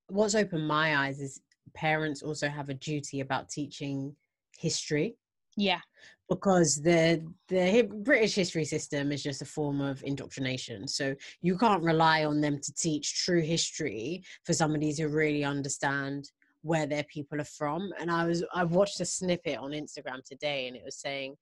[0.09, 1.41] what's opened my eyes is
[1.74, 4.16] parents also have a duty about teaching
[4.59, 5.16] history
[5.57, 5.80] Yeah.
[6.29, 10.87] Because the the British history system is just a form of indoctrination.
[10.87, 16.31] So you can't rely on them to teach true history for somebody to really understand
[16.62, 17.93] where their people are from.
[17.99, 21.37] And I was I watched a snippet on Instagram today, and it was saying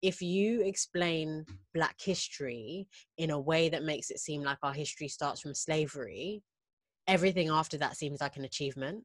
[0.00, 5.08] if you explain Black history in a way that makes it seem like our history
[5.08, 6.42] starts from slavery,
[7.06, 9.04] everything after that seems like an achievement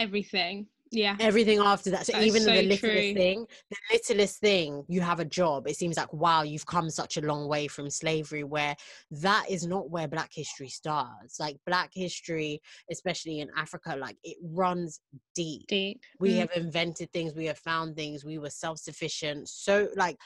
[0.00, 0.66] Everything.
[0.92, 1.16] Yeah.
[1.20, 2.06] everything after that.
[2.06, 3.14] So That even so the littlest true.
[3.14, 5.66] thing, the littlest thing, you have a job.
[5.68, 8.44] It seems like wow, you've come such a long way from slavery.
[8.44, 8.74] Where
[9.10, 11.38] that is not where Black history starts.
[11.38, 12.60] Like Black history,
[12.90, 15.00] especially in Africa, like it runs
[15.34, 15.66] deep.
[15.68, 16.00] Deep.
[16.18, 16.38] We Mm.
[16.38, 17.34] have invented things.
[17.34, 18.24] We have found things.
[18.24, 19.48] We were self sufficient.
[19.48, 20.16] So like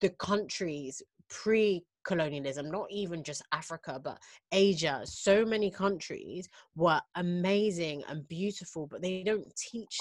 [0.00, 4.18] the countries pre colonialism not even just africa but
[4.52, 5.02] asia.
[5.04, 9.96] So many countries were amazing and beautiful but they don't teach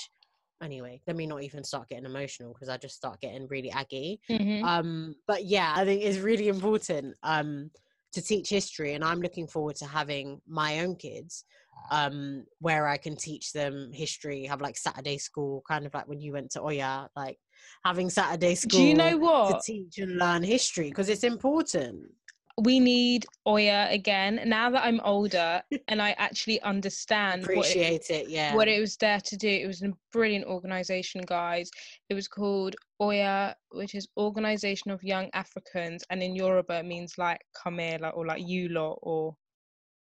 [0.64, 1.02] anyway.
[1.08, 4.20] Let me not even start getting emotional because i just start getting really aggy.
[4.32, 4.64] Mhm.
[4.64, 7.70] um but yeah i think it's really important um
[8.14, 11.44] to teach history and i'm looking forward to having my own kids
[11.92, 16.22] um where i can teach them history have like saturday school kind of like when
[16.22, 17.38] you went to oya like
[17.84, 19.64] having saturday school Do you know what?
[19.64, 22.12] to teach and learn history because it's important
[22.58, 24.40] We need Oya again.
[24.46, 28.80] Now that I'm older and I actually understand what it, appreciate it yeah what it
[28.80, 29.50] was there to do.
[29.50, 31.70] It was a brilliant organization, guys.
[32.10, 37.18] It was called Oya, which is Organization of Young Africans, and in Yoruba it means
[37.18, 39.36] like come here, like or like you lot, or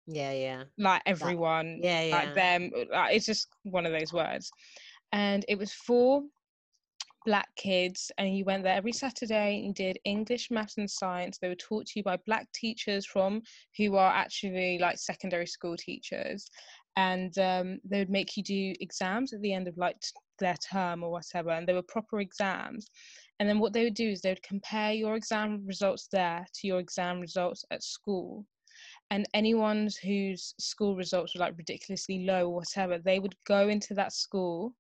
[0.09, 2.71] yeah yeah like everyone, yeah yeah like them.
[2.91, 4.51] Like, it's just one of those words.
[5.13, 6.23] And it was for
[7.25, 11.39] black kids and you went there every saturday and did english maths and science.
[11.39, 13.43] They were taught to you by black teachers from
[13.77, 16.51] who are actually like secondary school teachers.
[16.97, 19.97] And um, they would make you do exams at the end of like
[20.39, 22.91] their term or whatever and they were proper exams.
[23.41, 26.67] And then what they would do is they would compare your exam results there to
[26.67, 28.45] your exam results at school.
[29.11, 33.95] And anyone whose school results were like ridiculously low or whatever they would go into
[33.95, 34.75] that school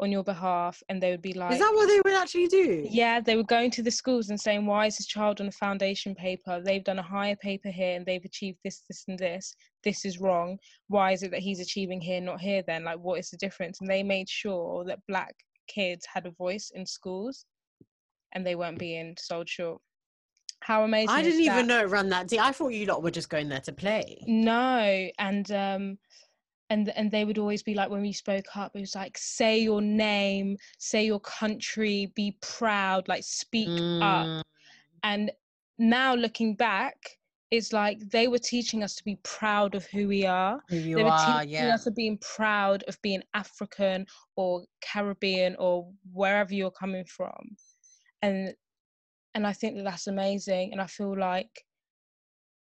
[0.00, 2.86] on your behalf and they would be like is that what they would actually do?
[2.90, 5.52] Yeah they were going to the schools and saying why is this child on a
[5.52, 6.60] foundation paper?
[6.64, 9.54] They've done a higher paper here and they've achieved this this and this.
[9.84, 10.58] This is wrong.
[10.88, 12.84] Why is it that he's achieving here not here then?
[12.84, 13.80] Like what is the difference?
[13.80, 15.34] And they made sure that black
[15.68, 17.44] kids had a voice in schools
[18.32, 19.80] and they weren't being sold short.
[20.62, 22.40] How amazing i didn't even know it ran that deep.
[22.40, 24.22] I thought you lot were just going there to play.
[24.26, 25.98] No, and um,
[26.70, 29.58] and and they would always be like when we spoke up, it was like say
[29.58, 33.68] your name, say your country, be proud, like speak
[34.00, 34.26] up.
[34.26, 34.42] Mm,
[35.02, 35.32] And
[35.78, 36.96] now looking back,
[37.50, 40.60] it's like they were teaching us to be proud of who we are.
[40.68, 44.06] who you they were are teaching yeah us of being proud of being African
[44.36, 47.56] or Caribbean or wherever you're coming from,
[48.22, 48.54] and
[49.34, 50.72] and I think that that's amazing.
[50.72, 51.64] And I feel like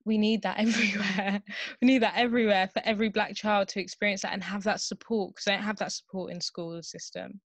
[0.08, 1.42] we need that everywhere.
[1.82, 5.32] we need that everywhere for every black child to experience that and have that support
[5.32, 7.40] because they don't have that support in school system.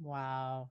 [0.00, 0.68] wow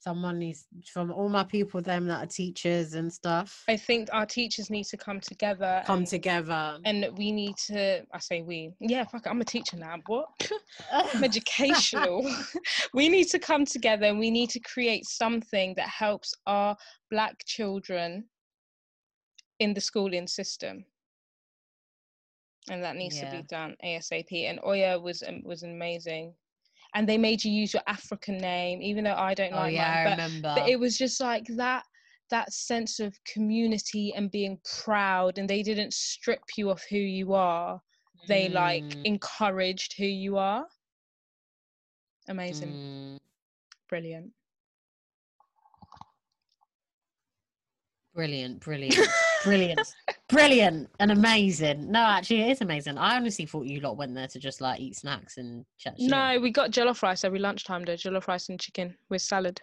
[0.00, 4.24] someone needs from all my people them that are teachers and stuff I think our
[4.24, 5.82] teachers need to come together.
[5.84, 8.02] come and, together and we need to.
[8.12, 8.72] I say we.
[8.80, 9.26] Yeah, fuck.
[9.26, 9.96] it, I'm a teacher now.
[10.06, 10.28] What?
[10.92, 12.26] I'm educational.
[12.94, 16.76] we need to come together and we need to create something that helps our
[17.10, 18.24] black children
[19.60, 20.86] in the schooling system.
[22.70, 24.32] And that needs to be done ASAP.
[24.48, 26.36] And Oya was um, was amazing.
[26.94, 29.88] and they made you use your African name, even though I don't Oh like yeah,
[29.88, 30.00] mine.
[30.00, 30.54] I But, remember.
[30.54, 31.84] but it was just like that
[32.30, 37.34] that sense of community and being proud, and they didn't strip you of who you
[37.34, 37.82] are.
[38.28, 40.66] They like Mm, encouraged who you are.
[42.28, 43.18] Amazing, mm,
[43.88, 44.32] brilliant.
[48.14, 49.94] brilliant, brilliant, brilliant,
[50.28, 51.90] brilliant, and amazing.
[51.90, 52.98] No, actually, it is amazing.
[52.98, 56.10] I honestly thought you lot went there to just like eat snacks and chat shit.
[56.10, 57.94] No, we got jollof rice every lunchtime though.
[57.94, 59.60] Jollof rice and chicken with salad.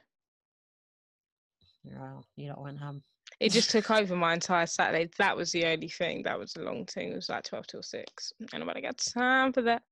[1.83, 3.01] Wow, you lot went ham.
[3.39, 5.09] It just took over my entire Saturday.
[5.17, 6.23] That was the only thing.
[6.23, 7.11] That was a long thing.
[7.11, 8.33] It was like twelve till six.
[8.51, 9.83] And nobody got time for that.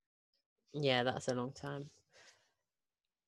[0.73, 1.89] Yeah, that's a long time.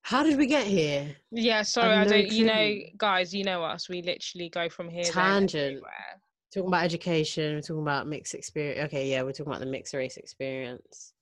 [0.02, 1.14] How did we get here?
[1.30, 2.32] Yeah, sorry, I've I no don't.
[2.32, 3.88] You know, guys, you know us.
[3.88, 5.04] We literally go from here.
[5.04, 5.64] there, and Tangent.
[5.64, 6.20] everywhere.
[6.52, 8.86] Talking about education, we're talking about mixed experience.
[8.86, 11.12] Okay, yeah, we're talking about the mixed race experience.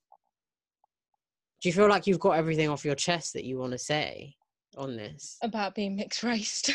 [1.61, 4.37] Do you feel like you've got everything off your chest that you want to say
[4.77, 5.39] on this?
[5.43, 6.71] about being mixed raced.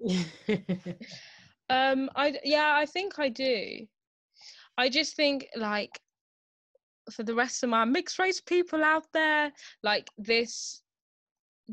[1.70, 3.86] um, I yeah, I think I do.
[4.76, 5.98] I just think like
[7.10, 9.52] for the rest of my mixed race people out there,
[9.82, 10.82] like this,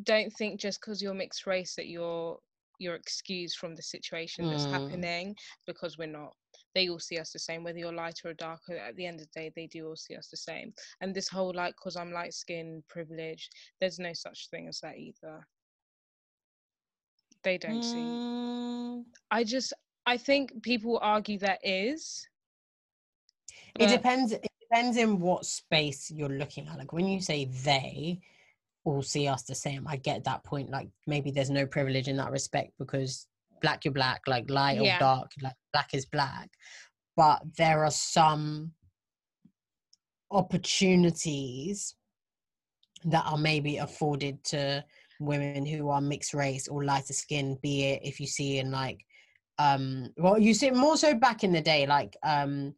[0.03, 2.37] don't think just because you're mixed race that you're
[2.81, 4.71] you're excused from the situation that's Mm.
[4.71, 5.35] happening
[5.67, 6.35] because we're not.
[6.75, 8.77] They all see us the same, whether you're lighter or darker.
[8.77, 10.73] At the end of the day, they do all see us the same.
[11.01, 14.97] And this whole like, because I'm light skinned, privilege, there's no such thing as that
[14.97, 15.47] either.
[17.43, 18.19] They don't see.
[18.19, 19.73] Mm, I just
[20.05, 22.27] I think people argue there is.
[23.79, 24.31] It depends.
[24.33, 26.77] It depends in what space you're looking at.
[26.77, 28.21] Like when you say they
[28.83, 30.69] all see us the same, I get that point.
[30.69, 33.27] Like maybe there's no privilege in that respect because
[33.61, 34.95] black you're black, like light Yeah.
[34.95, 36.49] or dark, like black is black.
[37.15, 38.71] But there are some
[40.31, 41.95] opportunities
[43.05, 44.83] that are maybe afforded to
[45.19, 49.05] women who are mixed race or lighter skin, be it if you see in like
[49.59, 52.73] um well you see more so back in the day, like um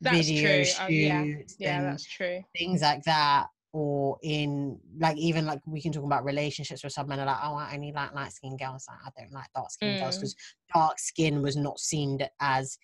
[0.00, 1.24] That's video true, uh, yeah,
[1.58, 2.42] Yeah, and that's true.
[2.56, 7.08] things like that or in like even like we can talk about relationships where some
[7.08, 9.70] men are like oh i only like light skinned girls like, i don't like dark
[9.70, 10.20] skinned girls Mm.
[10.20, 10.36] because
[10.74, 12.76] dark skin was not seen as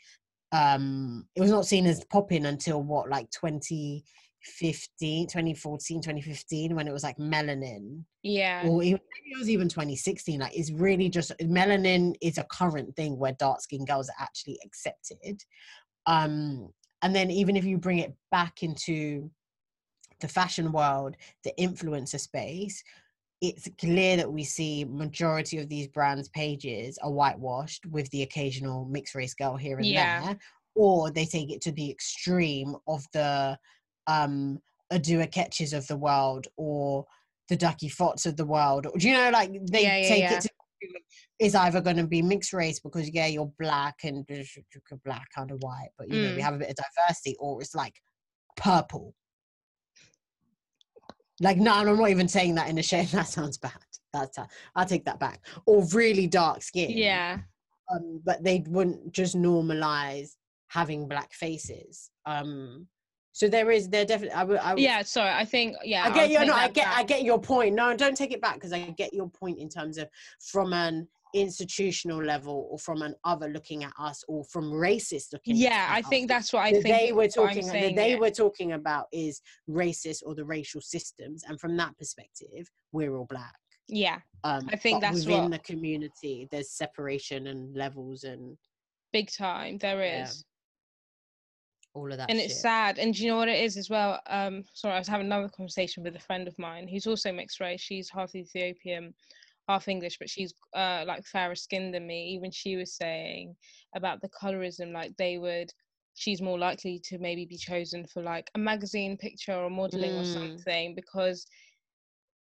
[0.52, 6.92] um it was not seen as popping until what like 2015 2014 2015 when it
[6.92, 8.66] was like melanin Yeah.
[8.66, 13.18] or even, it was even 2016 like it's really just melanin is a current thing
[13.18, 15.42] where dark skinned girls are actually accepted
[16.06, 16.70] um
[17.02, 19.30] and then even if you bring it back into
[20.20, 22.82] the fashion world the influencer space
[23.40, 28.84] it's clear that we see majority of these brands pages are whitewashed with the occasional
[28.86, 30.20] mixed race girl here and Yeah.
[30.20, 30.38] there
[30.74, 33.58] or they take it to the extreme of the
[34.06, 34.58] um
[34.92, 37.04] Adut Akechs of the world or
[37.48, 38.86] the Duckie Thots of the world.
[38.86, 40.48] Or, do you know, like they Yeah, yeah, take it to
[41.40, 44.26] is either going to be mixed race because yeah, you're black and
[45.04, 46.44] black kind of white, but you know we Mm.
[46.44, 48.00] have a bit of diversity, or it's like
[48.56, 49.14] purple.
[51.40, 53.08] Like no, I'm not even saying that in a shame.
[53.12, 53.72] That sounds bad.
[54.12, 54.38] That's
[54.74, 55.40] I'll take that back.
[55.66, 56.90] Or really dark skin.
[56.90, 57.38] Yeah.
[57.90, 60.32] Um, but they wouldn't just normalize
[60.68, 62.10] having black faces.
[62.26, 62.86] Um,
[63.32, 64.58] so there is there definitely.
[64.58, 64.82] I would.
[64.82, 65.02] Yeah.
[65.02, 65.30] Sorry.
[65.30, 65.76] I think.
[65.84, 66.04] Yeah.
[66.04, 66.38] I get you.
[66.38, 66.88] take No, I get.
[66.88, 67.74] I get your point.
[67.74, 70.08] No, don't take it back because I get your point in terms of
[70.40, 71.06] from an
[71.40, 75.56] institutional level or from an other looking at us or from racist looking.
[75.56, 75.88] Yeah.
[75.90, 76.08] I us.
[76.08, 76.84] think that's what I think.
[76.84, 77.66] they were talking.
[77.66, 78.18] That they yeah.
[78.18, 83.26] were talking about is racist or the racial systems, and from that perspective, we're all
[83.26, 83.54] black.
[83.88, 84.18] Yeah.
[84.44, 86.46] Um, I think that's within what- the community.
[86.50, 88.56] There's separation and levels and
[89.12, 89.78] Big time.
[89.78, 92.30] there is Yeah, all of that.
[92.30, 92.50] and shit.
[92.50, 95.08] it's sad and do you know what it is as well um sorry i was
[95.08, 99.14] having another conversation with a friend of mine who's also mixed race she's half ethiopian
[99.68, 103.54] half english but she's uh like fairer skinned than me even she was saying
[103.94, 105.70] about the colorism like they would
[106.14, 110.24] she's more likely to maybe be chosen for like a magazine picture or modeling or
[110.24, 110.24] Mm.
[110.24, 111.46] something because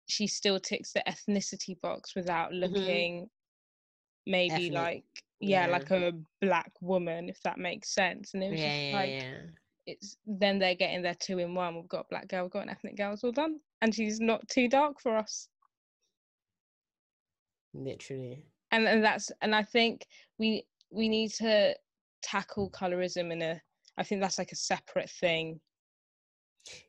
[0.09, 2.61] she still ticks the ethnicity box without Mhm.
[2.61, 3.29] looking
[4.27, 5.05] maybe Ethnic, like
[5.41, 5.67] yeah, yeah.
[5.67, 9.17] like a black woman if that makes sense and it Yeah, was just yeah, like
[9.23, 9.43] yeah.
[9.87, 11.77] it's then they're getting their two in one.
[11.77, 13.61] We've got a black girl, we've got an ethnic girl, it's all done.
[13.83, 15.49] And she's not too dark for us.
[17.75, 18.45] Literally.
[18.73, 20.07] And and that's and I think
[20.39, 21.75] we we need to
[22.23, 23.61] tackle colorism in a
[23.97, 25.61] I think that's like a separate thing.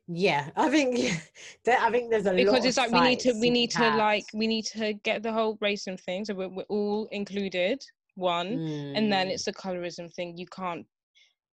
[0.06, 0.98] Yeah, I think
[1.66, 3.90] yeah, I think there's a lot Because it's like we need to we need to
[3.90, 6.24] like we need to get the whole racism thing.
[6.24, 7.82] So we're, we're all included,
[8.14, 8.60] one.
[8.94, 10.36] And then Mm, it's the colorism thing.
[10.36, 10.86] You can't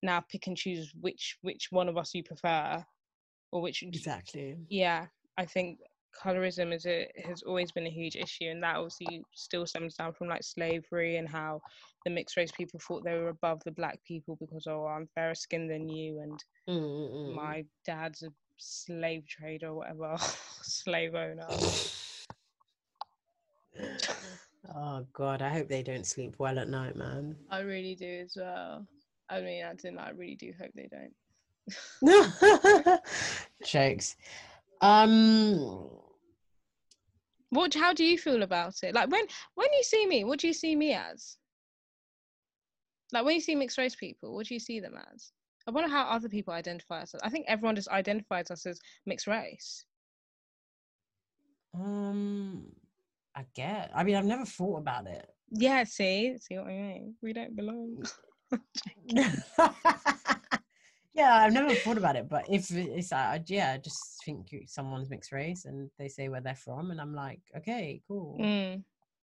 [0.01, 2.83] now pick and choose which which one of us you prefer
[3.51, 4.57] or which exactly.
[4.69, 5.07] yeah,
[5.37, 5.79] I think
[6.13, 10.13] colorism is a has always been a huge issue, and that obviously still stems down
[10.13, 11.61] from like slavery and how
[12.05, 15.35] the mixed race people thought they were above the black people because oh I'm fairer
[15.35, 17.35] skinned than you and Mm-mm-mm.
[17.35, 20.15] my dad's a slave trader or whatever
[20.61, 21.47] slave owner.
[24.75, 27.35] oh god, I hope they don't sleep well at night, man.
[27.49, 28.85] I really do as well.
[29.29, 29.99] I mean, I didn't.
[29.99, 31.13] I really do hope they don't.
[33.63, 34.15] Jokes.
[34.81, 35.89] Um,
[37.49, 37.73] What?
[37.73, 38.93] How do you feel about it?
[38.93, 39.25] Like when
[39.55, 41.37] when you see me, what do you see me as?
[43.11, 45.31] Like when you see mixed race people, what do you see them as?
[45.67, 47.15] I wonder how other people identify us.
[47.23, 49.85] I think everyone just identifies us as mixed race.
[51.73, 52.65] um,
[53.35, 53.91] I get.
[53.95, 55.27] I mean, I've never thought about it.
[55.51, 57.15] Yeah, see, see what I mean?
[57.21, 58.03] We don't belong.
[61.19, 65.09] yeah, I've never thought about it, but if it's, I, yeah, I just think someone's
[65.09, 68.37] mixed race and they say where they're from, and I'm like, okay, cool.
[68.39, 68.83] Mm,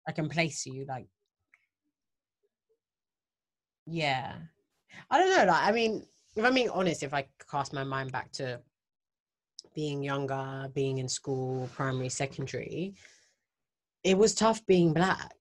[0.08, 1.06] I can place you, like,
[3.86, 4.34] yeah.
[5.12, 5.46] I don't know.
[5.52, 8.60] Like, I mean, if I'm being honest, if I cast my mind back to
[9.76, 12.96] being younger, being in school, primary, secondary,
[14.04, 15.36] it was tough being black.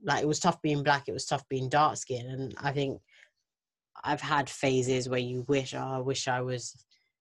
[0.00, 1.08] Like, it was tough being black.
[1.08, 3.00] It was tough being dark skinned, and I think
[4.04, 6.74] I've had phases where you wish, oh, I wish I was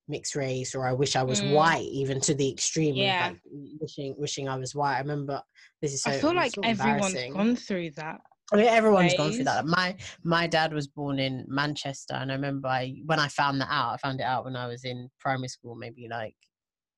[0.07, 1.51] mixed race, or I wish I was Mm.
[1.51, 3.27] white, even to the extreme Yeah.
[3.27, 3.41] of like
[3.81, 4.95] wishing, wishing I was white.
[4.95, 5.41] I remember
[5.81, 6.11] this is so.
[6.11, 8.21] I feel like so everyone's gone through that.
[8.53, 9.65] I mean, everyone's gone through that.
[9.65, 13.69] My my dad was born in Manchester, and I remember I, when I found that
[13.69, 13.93] out.
[13.93, 16.35] I found it out when I was in primary school, maybe like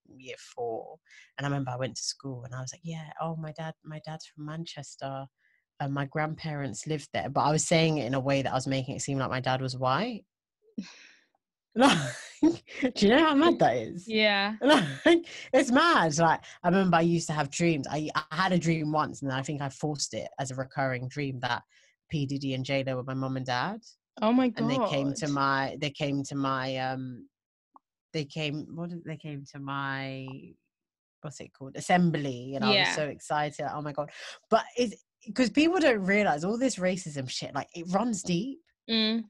[0.07, 0.97] year four.
[1.37, 3.73] And I remember I went to school, and I was like, "Yeah, oh, my dad,
[3.83, 5.25] my dad's from Manchester,
[5.79, 8.55] and my grandparents lived there." But I was saying it in a way that I
[8.55, 10.25] was making it seem like my dad was white.
[12.41, 12.53] Do
[12.95, 14.07] you know how mad that is?
[14.07, 14.55] Yeah.
[14.61, 16.17] like, it's mad.
[16.17, 17.85] Like I remember I used to have dreams.
[17.89, 21.07] I, I had a dream once, and I think I forced it as a recurring
[21.09, 21.63] dream that
[22.09, 23.81] P Diddy and J Lo were my mom and dad,
[24.21, 24.61] Oh my god.
[24.61, 27.27] and they came to my they came to my um
[28.13, 30.27] they came what did they came to my
[31.21, 32.79] what's it called assembly, and I Yeah.
[32.81, 33.65] was so excited.
[33.73, 34.09] Oh my god!
[34.49, 37.53] But it's because people don't realize all this racism shit.
[37.53, 38.59] Like it runs deep
[38.89, 39.23] Mm.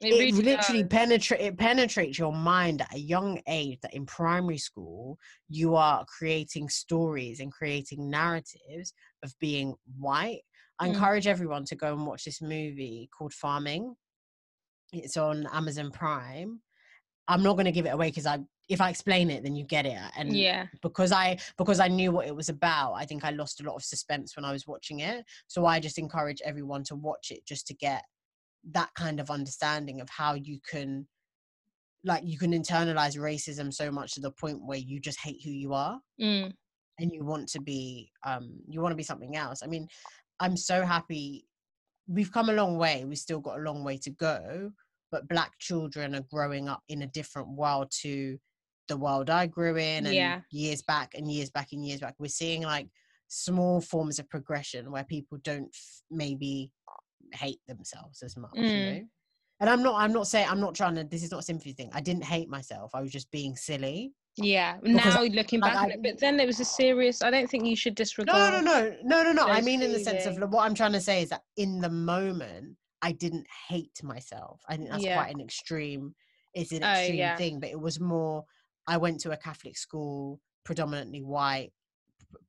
[0.00, 0.88] it, really literally does.
[0.88, 5.18] penetrate it penetrates your mind at a young age that in primary school
[5.48, 10.42] you are creating stories and creating narratives of being white
[10.78, 10.94] i Mm.
[10.94, 13.96] encourage everyone to go and watch this movie called farming
[14.92, 16.60] it's on amazon prime
[17.26, 18.38] i'm not going to give it away because i
[18.70, 20.66] if i explain it then you get it and Yeah.
[20.80, 23.74] because I because I knew what it was about, I think I lost a lot
[23.74, 25.24] of suspense when I was watching it.
[25.48, 28.02] So I just encourage everyone to watch it just to get
[28.72, 31.06] that kind of understanding of how you can
[32.04, 35.50] like you can internalize racism so much to the point where you just hate who
[35.50, 36.52] you are Mm.
[36.98, 39.62] and you want to be um you want to be something else.
[39.62, 39.88] I mean,
[40.38, 41.44] I'm so happy
[42.06, 43.04] we've come a long way.
[43.04, 44.70] We've still got a long way to go,
[45.10, 48.38] but black children are growing up in a different world to
[48.90, 50.40] the world I grew in and Yeah.
[50.50, 52.14] years back and years back and years back.
[52.18, 52.88] We're seeing like
[53.28, 56.70] small forms of progression where people don't f- maybe
[57.32, 58.98] hate themselves as much, you Mm.
[58.98, 59.08] know.
[59.60, 59.94] And I'm not.
[60.00, 60.48] I'm not saying.
[60.48, 61.04] I'm not trying to.
[61.04, 61.90] This is not a sympathy thing.
[61.92, 62.94] I didn't hate myself.
[62.94, 64.12] I was just being silly.
[64.36, 64.78] Yeah.
[64.82, 67.20] Now looking like, back on it, but then it was a serious.
[67.22, 68.36] I don't think you should disregard.
[68.54, 69.46] no, no, no, no, no.
[69.46, 69.52] No.
[69.52, 71.90] I mean, in the sense of what I'm trying to say is that in the
[71.90, 74.62] moment, I didn't hate myself.
[74.68, 75.16] I think that's Yeah.
[75.22, 76.14] quite an extreme.
[76.54, 77.36] It's an Oh, extreme yeah.
[77.36, 78.44] thing, but it was more.
[78.90, 81.70] I went to a Catholic school, predominantly white,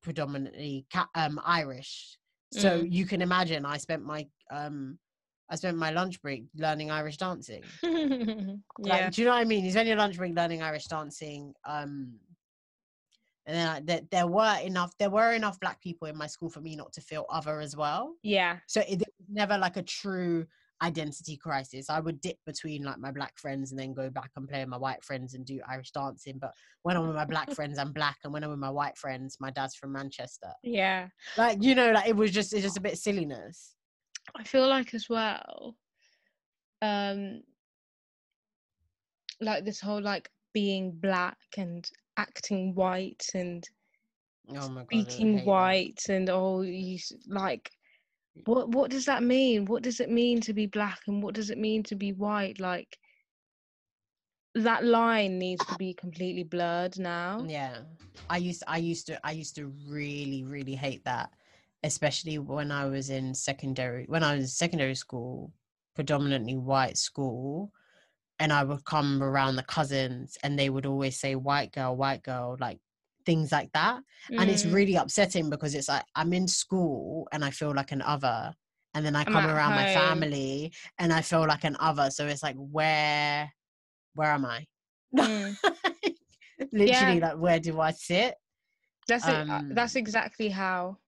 [0.02, 2.18] predominantly ca- um, Irish.
[2.50, 2.92] So Mm.
[2.92, 4.98] you can imagine, I spent my um,
[5.48, 7.62] I spent my lunch break learning Irish dancing.
[8.78, 9.10] Like, yeah.
[9.10, 9.64] do you know what I mean?
[9.64, 11.52] You spend your lunch break learning Irish dancing.
[11.64, 12.18] Um,
[13.46, 14.96] and then I, there, there were enough.
[14.98, 17.76] There were enough black people in my school for me not to feel other as
[17.76, 18.14] well.
[18.22, 18.58] Yeah.
[18.66, 20.46] So it, it was never like a true
[20.82, 21.88] identity crisis.
[21.88, 24.68] I would dip between like my black friends and then go back and play with
[24.68, 26.38] my white friends and do Irish dancing.
[26.40, 26.52] But
[26.82, 29.36] when I'm with my black friends, I'm black, and when I'm with my white friends,
[29.40, 30.50] my dad's from Manchester.
[30.62, 31.08] Yeah.
[31.38, 33.74] Like you know, like it was just it's just a bit silliness.
[34.36, 35.76] I feel like as well,
[36.80, 37.42] um,
[39.40, 43.64] like this whole like being black and acting white and
[44.50, 45.46] Oh my god, speaking that.
[45.46, 47.70] white and all you like
[48.44, 49.66] what what does that mean?
[49.66, 52.60] What does it mean to be black and what does it mean to be white?
[52.60, 52.98] Like
[54.54, 57.44] that line needs to be completely blurred now.
[57.46, 57.78] Yeah.
[58.28, 61.30] I used I used to I used to really really hate that
[61.84, 65.52] especially when I was in secondary when I was in secondary school
[65.94, 67.72] predominantly white school
[68.38, 72.22] and I would come around the cousins and they would always say white girl white
[72.22, 72.78] girl like
[73.24, 74.00] things like that
[74.38, 74.72] and it's Mm.
[74.72, 78.52] really upsetting because it's like i'm in school and i feel like an other
[78.94, 82.26] and then i I'm come around my family and i feel like an other so
[82.26, 83.52] it's like where
[84.14, 84.66] where am i
[85.14, 85.56] Mm.
[86.72, 87.20] literally Yeah.
[87.20, 88.34] like where do i sit
[89.08, 89.34] That's it.
[89.48, 90.98] uh, that's Um, exactly how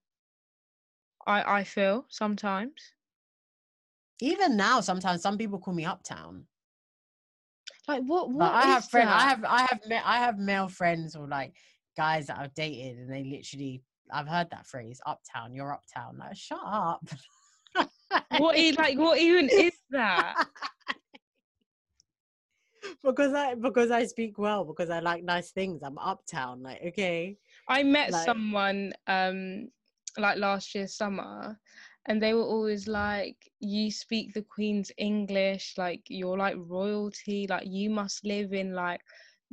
[1.27, 2.93] I I feel sometimes.
[4.21, 6.47] even now sometimes some people call me uptown
[7.87, 8.31] Like what?
[8.31, 11.53] What i have friends i have i have i have male friends or like
[11.95, 13.81] guys that i've dated and they literally
[14.11, 17.01] i've heard that phrase uptown you're uptown like shut up
[18.37, 18.97] What is like?
[18.97, 20.45] What even is that?
[23.03, 25.81] because I because I speak well because I like nice things.
[25.83, 27.37] I'm uptown, like okay.
[27.67, 29.69] I met Like- someone um
[30.17, 31.59] like last year summer
[32.05, 37.67] and they were always like you speak the queen's english like you're like royalty like
[37.67, 39.01] you must live in like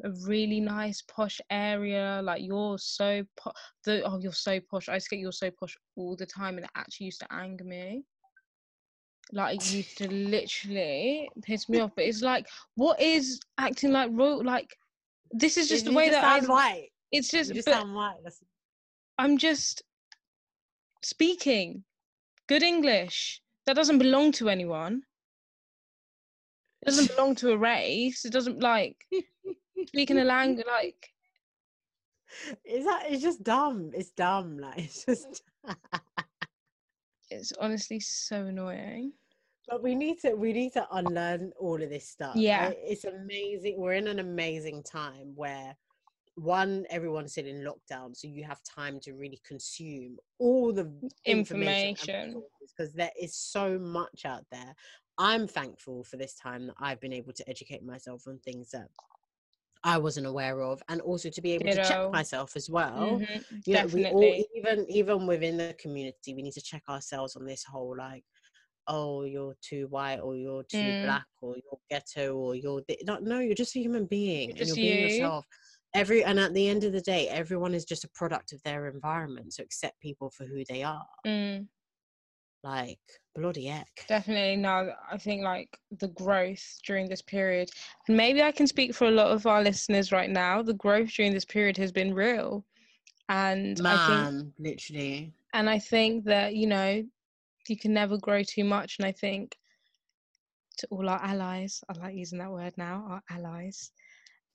[0.05, 3.53] a really nice posh area like you're so po-
[3.85, 6.57] the oh you're so posh i used to get you're so posh all the time
[6.57, 8.03] and it actually used to anger me
[9.33, 14.11] like it used to literally piss me off but it's like what is acting like
[14.13, 14.77] royal like
[15.33, 16.89] this is just You the way just that I, sound white.
[17.11, 18.19] it's You just, just but sound white.
[18.23, 18.43] That's,
[19.19, 19.83] I'm just
[21.03, 21.85] speaking
[22.49, 23.41] good English.
[23.67, 25.03] That doesn't belong to anyone.
[26.83, 28.25] It doesn't belong to a race.
[28.25, 28.97] It doesn't like
[29.89, 31.13] speaking a language like
[32.65, 33.05] is that?
[33.09, 33.91] It's just dumb.
[33.95, 34.59] It's dumb.
[34.59, 35.43] Like it's just.
[37.31, 39.13] it's honestly so annoying.
[39.69, 42.37] But we need to we need to unlearn all of this stuff.
[42.37, 42.73] Yeah.
[42.77, 43.77] It's amazing.
[43.79, 45.77] We're in an amazing time where
[46.35, 50.91] one, everyone's still in lockdown, so you have time to really consume all the
[51.27, 52.43] Information.
[52.61, 54.75] because there is so much out there.
[55.19, 58.89] I'm thankful for this time that I've been able to educate myself on things that
[59.85, 63.45] I wasn't aware of, and also to be able to check myself as well Mhm,
[63.67, 64.47] you know we all Definitely.
[64.57, 68.25] even even within the community we need to check ourselves on this whole like
[68.89, 71.03] oh you're too white or you're too Mm.
[71.03, 74.67] black or you're ghetto or you're thi- no, no you're just a human being and
[74.69, 75.01] you're being you.
[75.01, 75.47] yourself
[75.95, 78.89] every and at the end of the day everyone is just a product of their
[78.89, 81.69] environment so accept people for who they are Mm,
[82.65, 83.01] like
[83.35, 84.57] bloody heck definitely.
[84.57, 87.71] No, I think like the growth during this period,
[88.07, 90.63] and maybe I can speak for a lot of our listeners right now.
[90.63, 92.65] The growth during this period has been real,
[93.29, 97.03] and I think man literally and I think that you know
[97.69, 98.97] you can never grow too much.
[98.99, 99.57] And I think
[100.79, 103.93] to all our allies, I like using that word now, our allies,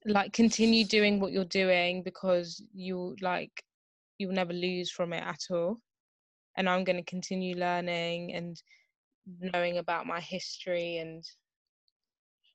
[0.06, 3.64] like continue doing what you're doing because you like
[4.18, 5.80] you'll never lose from it at all.
[6.58, 8.62] And I'm going to continue learning and
[9.54, 11.24] knowing about my history and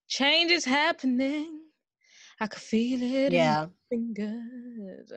[0.08, 1.60] change is happening.
[2.40, 5.12] I can feel it yeah in my fingers.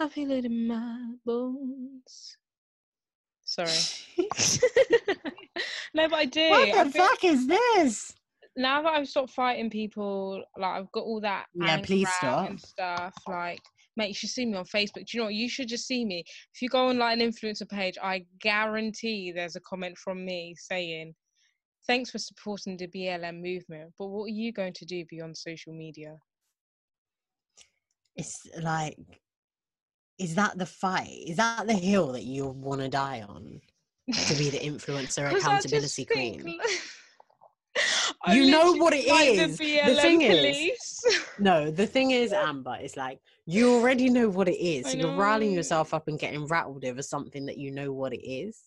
[0.00, 2.36] I feel it in my bones.
[3.44, 3.68] Sorry.
[5.94, 6.48] no, but I do.
[6.50, 8.12] what I the feel- fuck is this
[8.56, 12.48] now that I've stopped fighting people, like I've got all that Yeah, please stop.
[12.48, 13.12] and stuff.
[13.28, 13.60] Like,
[13.96, 15.06] mate, you should see me on Facebook.
[15.06, 15.34] Do you know what?
[15.34, 16.24] You should just see me.
[16.54, 20.54] If you go on like an influencer page, I guarantee there's a comment from me
[20.58, 21.14] saying,
[21.86, 25.72] "Thanks for supporting the BLM movement, but what are you going to do beyond social
[25.72, 26.16] media?"
[28.16, 28.96] it's like
[30.18, 33.60] is that the fight is that the hill that you want to die on
[34.12, 36.42] to be the influencer accountability think,
[38.24, 39.58] I You know what it is.
[39.58, 41.00] The, The thing is-
[41.38, 45.14] no the thing is amber it's like you already know what it is so you're
[45.16, 48.62] riling yourself up and getting rattled over something that you know what it is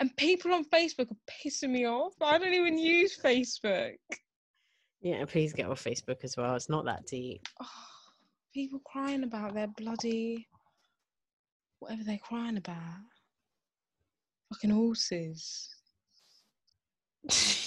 [0.00, 2.12] and people on Facebook are pissing me off.
[2.20, 3.96] I don't even use Facebook.
[5.00, 7.66] yeah please get off facebook as well it's not that deep Oh,
[8.54, 10.46] people crying about their bloody
[11.80, 13.00] whatever they're crying about.
[14.52, 15.68] Fucking horses.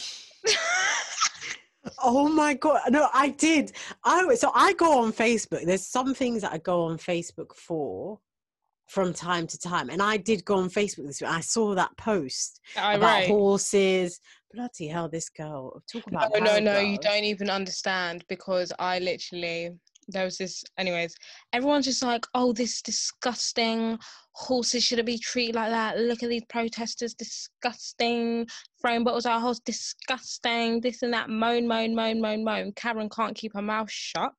[2.04, 2.82] oh my god.
[2.90, 3.72] No i did.
[4.04, 5.66] I so i go on facebook.
[5.66, 8.20] There's some things that i go on facebook for
[8.88, 9.90] from time to time.
[9.90, 11.30] And i did go on facebook this week.
[11.30, 13.28] I saw that post I about right.
[13.28, 14.20] horses.
[14.54, 15.82] Bloody hell this girl.
[15.92, 19.72] Talk about No, no, no, you don't even understand because I literally
[20.07, 21.15] there was this anyways,
[21.53, 23.98] everyone's just like, Oh, this disgusting
[24.34, 25.98] horses shouldn't be treated like that.
[25.98, 28.48] Look at these protesters, disgusting,
[28.82, 32.72] throwing bottles at horse, disgusting, this and that, moan, moan, moan, moan, moan.
[32.73, 34.34] Karen can't keep her mouth shut.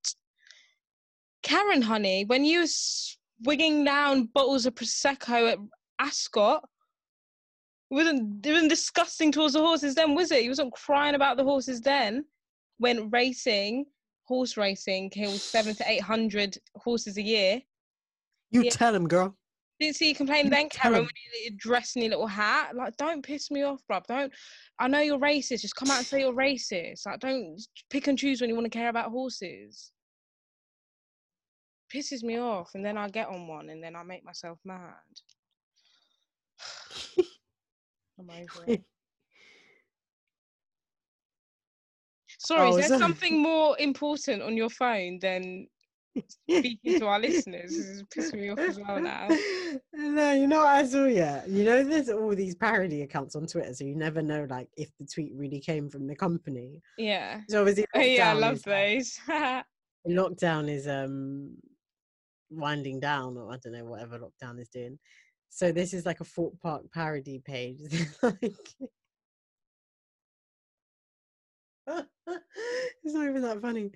[1.42, 5.58] Karen, honey, when you were swigging down bottles of Prosecco at
[5.98, 6.62] Ascot,
[7.90, 10.42] it wasn't it wasn't disgusting towards the horses then, was it?
[10.42, 12.24] You wasn't crying about the horses then
[12.78, 13.86] when racing
[14.26, 17.62] horse racing kills seven to eight hundred horses a year.
[18.50, 18.70] You Yeah.
[18.70, 19.36] tell him, girl.
[19.78, 22.74] Didn't see you complain then, Karen, when you you dressed in your little hat.
[22.74, 24.06] Like, don't piss me off, bruv.
[24.06, 24.32] Don't.
[24.78, 25.60] I know you're racist.
[25.60, 27.04] Just come out and say you're racist.
[27.04, 29.92] Like, don't pick and choose when you want to care about horses.
[31.94, 34.80] Pisses me off, and then I get on one, and then I make myself mad.
[38.18, 38.82] I'm over it.
[42.46, 45.66] Sorry, Oh, is there something more important on your phone than
[46.28, 47.70] speaking to our listeners?
[47.70, 49.28] This is pissing me off as well now.
[49.92, 51.48] no, you know what I saw yet?
[51.48, 54.90] You know, there's all these parody accounts on Twitter, so you never know like if
[55.00, 56.80] the tweet really came from the company.
[56.98, 57.40] Yeah.
[57.48, 59.18] So obviously, Oh, yeah, I love those.
[60.08, 61.56] lockdown is um
[62.50, 64.98] winding down, or I don't know, whatever lockdown is doing.
[65.48, 68.06] So this is like a Thorpe Park parody page.
[68.22, 68.54] like,
[72.26, 73.90] it's not even that funny.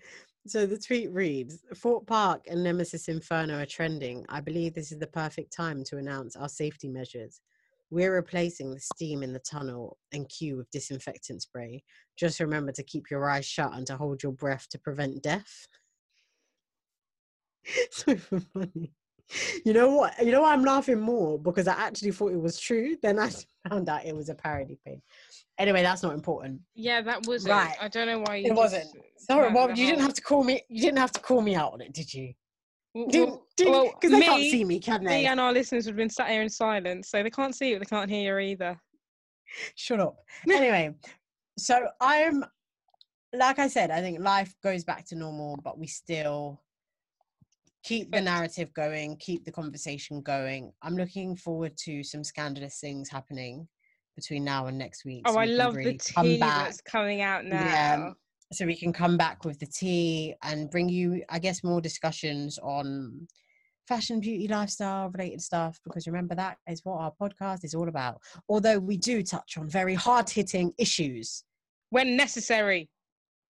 [0.46, 4.24] So the tweet reads Thorpe Park and Nemesis Inferno are trending.
[4.28, 7.40] I believe this is the perfect time to announce our safety measures.
[7.90, 11.82] We're replacing the steam in the tunnel and queue with disinfectant spray.
[12.16, 15.66] Just remember to keep your eyes shut and to hold your breath to prevent death.
[17.90, 18.16] so
[18.54, 18.92] funny.
[19.64, 20.18] You know what?
[20.18, 22.96] You know why I'm laughing more because I actually thought it was true.
[23.02, 23.30] Then I
[23.68, 25.00] found out it was a parody page.
[25.58, 26.60] Anyway, that's not important.
[26.74, 27.76] Yeah, that was Right.
[27.80, 28.86] I don't know why you It wasn't.
[29.18, 30.62] Sorry, well, you didn't have to call me.
[30.68, 32.32] You didn't have to call me out on it, did you?
[32.94, 35.26] Didn't well- didn't well, because they can't see me, can Me they?
[35.26, 37.78] and our listeners would have been sat here in silence, so they can't see you,
[37.78, 38.80] they can't hear you either.
[39.76, 40.16] Shut up.
[40.50, 40.94] Anyway,
[41.58, 42.44] so I'm
[43.32, 46.60] like I said, I think life goes back to normal, but we still
[47.82, 50.72] keep the narrative going, keep the conversation going.
[50.82, 53.66] I'm looking forward to some scandalous things happening
[54.16, 55.22] between now and next week.
[55.26, 57.64] Oh, so I love really the tea that's coming out now.
[57.64, 58.10] Yeah,
[58.52, 62.58] so we can come back with the tea and bring you, I guess, more discussions
[62.58, 63.26] on
[63.88, 65.78] fashion, beauty, lifestyle related stuff.
[65.84, 68.20] Because remember, that is what our podcast is all about.
[68.48, 71.44] Although we do touch on very hard hitting issues
[71.90, 72.88] When necessary.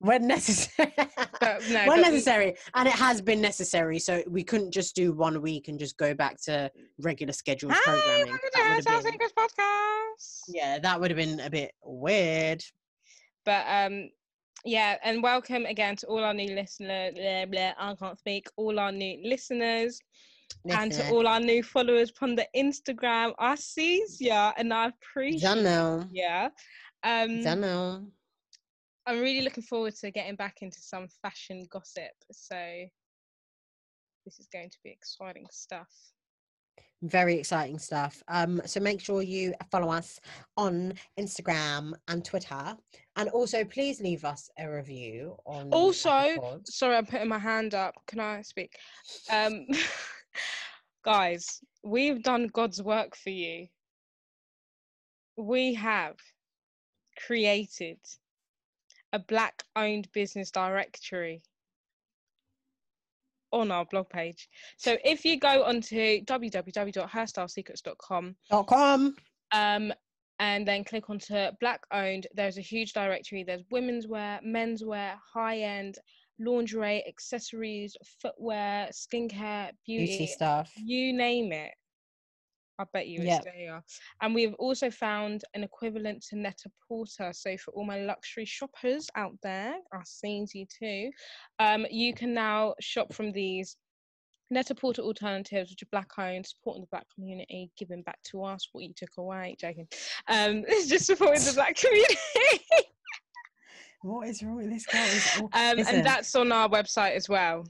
[0.00, 0.92] When necessary.
[1.40, 3.98] But no, when necessary, and it has been necessary.
[3.98, 7.80] So we couldn't just do one week and just go back to regular scheduled Hi,
[7.82, 8.34] programming.
[8.34, 10.40] to That have been, podcast.
[10.48, 12.62] yeah, that would have been a bit weird.
[13.46, 14.10] But um,
[14.66, 17.14] yeah, and welcome again to all our new listeners.
[17.16, 18.48] I can't speak.
[18.56, 19.98] All our new listeners
[20.68, 23.32] and to all our new followers on the Instagram.
[23.38, 25.40] I sees ya, and I appreciate
[26.12, 26.48] ya.
[27.02, 28.06] Um, don't know.
[29.10, 32.12] I'm really looking forward to getting back into some fashion gossip.
[32.30, 32.54] So
[34.24, 35.88] this is going to be exciting stuff.
[37.02, 40.20] very exciting stuff um so make sure you follow us
[40.58, 42.76] on instagram and twitter
[43.16, 47.94] and also please leave us a review on Also, sorry, I'm putting my hand up.
[48.06, 48.76] Can I speak?
[49.30, 49.66] Um,
[51.04, 53.66] guys, we've done God's work for you.
[55.36, 56.16] We have
[57.26, 57.98] created
[59.12, 61.42] a black owned business directory
[63.52, 64.48] on our blog page.
[64.76, 69.14] So if you go onto www.herstylesecrets.com dot com
[69.52, 69.92] um,
[70.38, 73.42] and then click onto black owned, there's a huge directory.
[73.42, 75.98] There's women's wear, men's wear, high end,
[76.38, 81.72] lingerie, accessories, footwear, skincare, beauty, beauty stuff you name it.
[82.80, 83.36] I bet you Yep.
[83.36, 83.82] it's there.
[84.22, 87.30] And we've also found an equivalent to Netta Porter.
[87.32, 91.10] So for all my luxury shoppers out there, I've seen you too.
[91.58, 93.76] Um, you can now shop from these
[94.52, 98.82] Net-a-Porter alternatives, which are black owned, supporting the black community, giving back to us what
[98.82, 99.54] you took away.
[99.60, 99.86] Joking.
[100.26, 102.16] Um, it's just supporting the black community.
[104.02, 105.06] what is wrong with this girl
[105.40, 107.64] all- um, and that's on our website as well.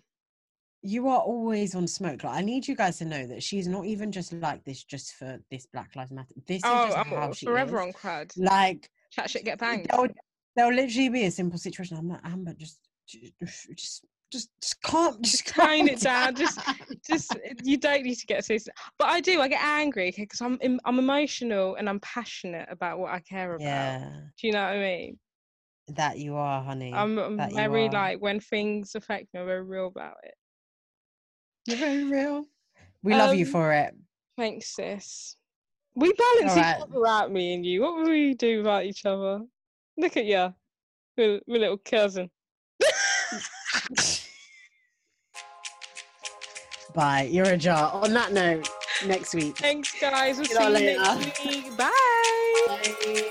[0.82, 3.84] You are always on smoke like i need you guys to know that she's not
[3.84, 7.06] even just like this just for this black lives matter this is Oh, just I'm
[7.06, 7.86] how oh, she forever is.
[7.86, 8.32] on crud.
[8.38, 9.88] like Chat shit, get banged.
[9.90, 10.06] there'll,
[10.56, 11.96] there'll literally be a simple situation.
[11.96, 13.32] I'm like amber just just
[13.76, 16.60] just just, just calm just Just tone it down, just-
[17.06, 20.40] just eh, you don't need to get serious but i do i get angry because
[20.40, 23.64] i'm i'm emotional and i'm passionate about what i care about.
[23.64, 24.10] Yeah.
[24.40, 25.18] Do you know what i mean?
[25.88, 26.94] That you are honey.
[26.94, 30.34] I'm, I'm very like when things affect me i'm very real about it
[31.66, 32.46] You're very real.
[33.02, 33.94] We love you Um, for it.
[34.36, 35.36] thanks sis
[35.94, 36.76] we balance Alright.
[36.78, 39.40] each other out me and you what would we do about each other
[39.98, 40.54] look at you
[41.18, 42.30] my, my little cousin
[46.94, 47.28] Bye.
[47.30, 47.92] You're a jar.
[47.92, 48.68] On that note,
[49.06, 49.56] next week.
[49.58, 51.14] thanks guys we'll See you see you later.
[51.20, 51.90] next week bye
[52.66, 53.30] Bye.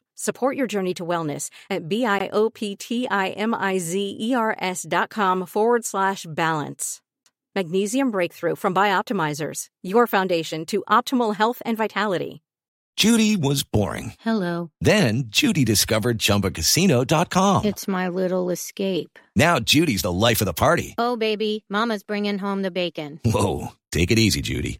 [0.21, 7.01] Support your journey to wellness at B-I-O-P-T-I-M-I-Z-E-R-S dot com forward slash balance.
[7.55, 12.43] Magnesium Breakthrough from Bioptimizers, your foundation to optimal health and vitality.
[12.95, 14.13] Judy was boring.
[14.19, 14.69] Hello.
[14.79, 17.65] Then Judy discovered ChumbaCasino.com.
[17.65, 19.17] It's my little escape.
[19.35, 20.93] Now Judy's the life of the party.
[20.99, 23.19] Oh, baby, Mama's bringing home the bacon.
[23.25, 24.79] Whoa, take it easy, Judy.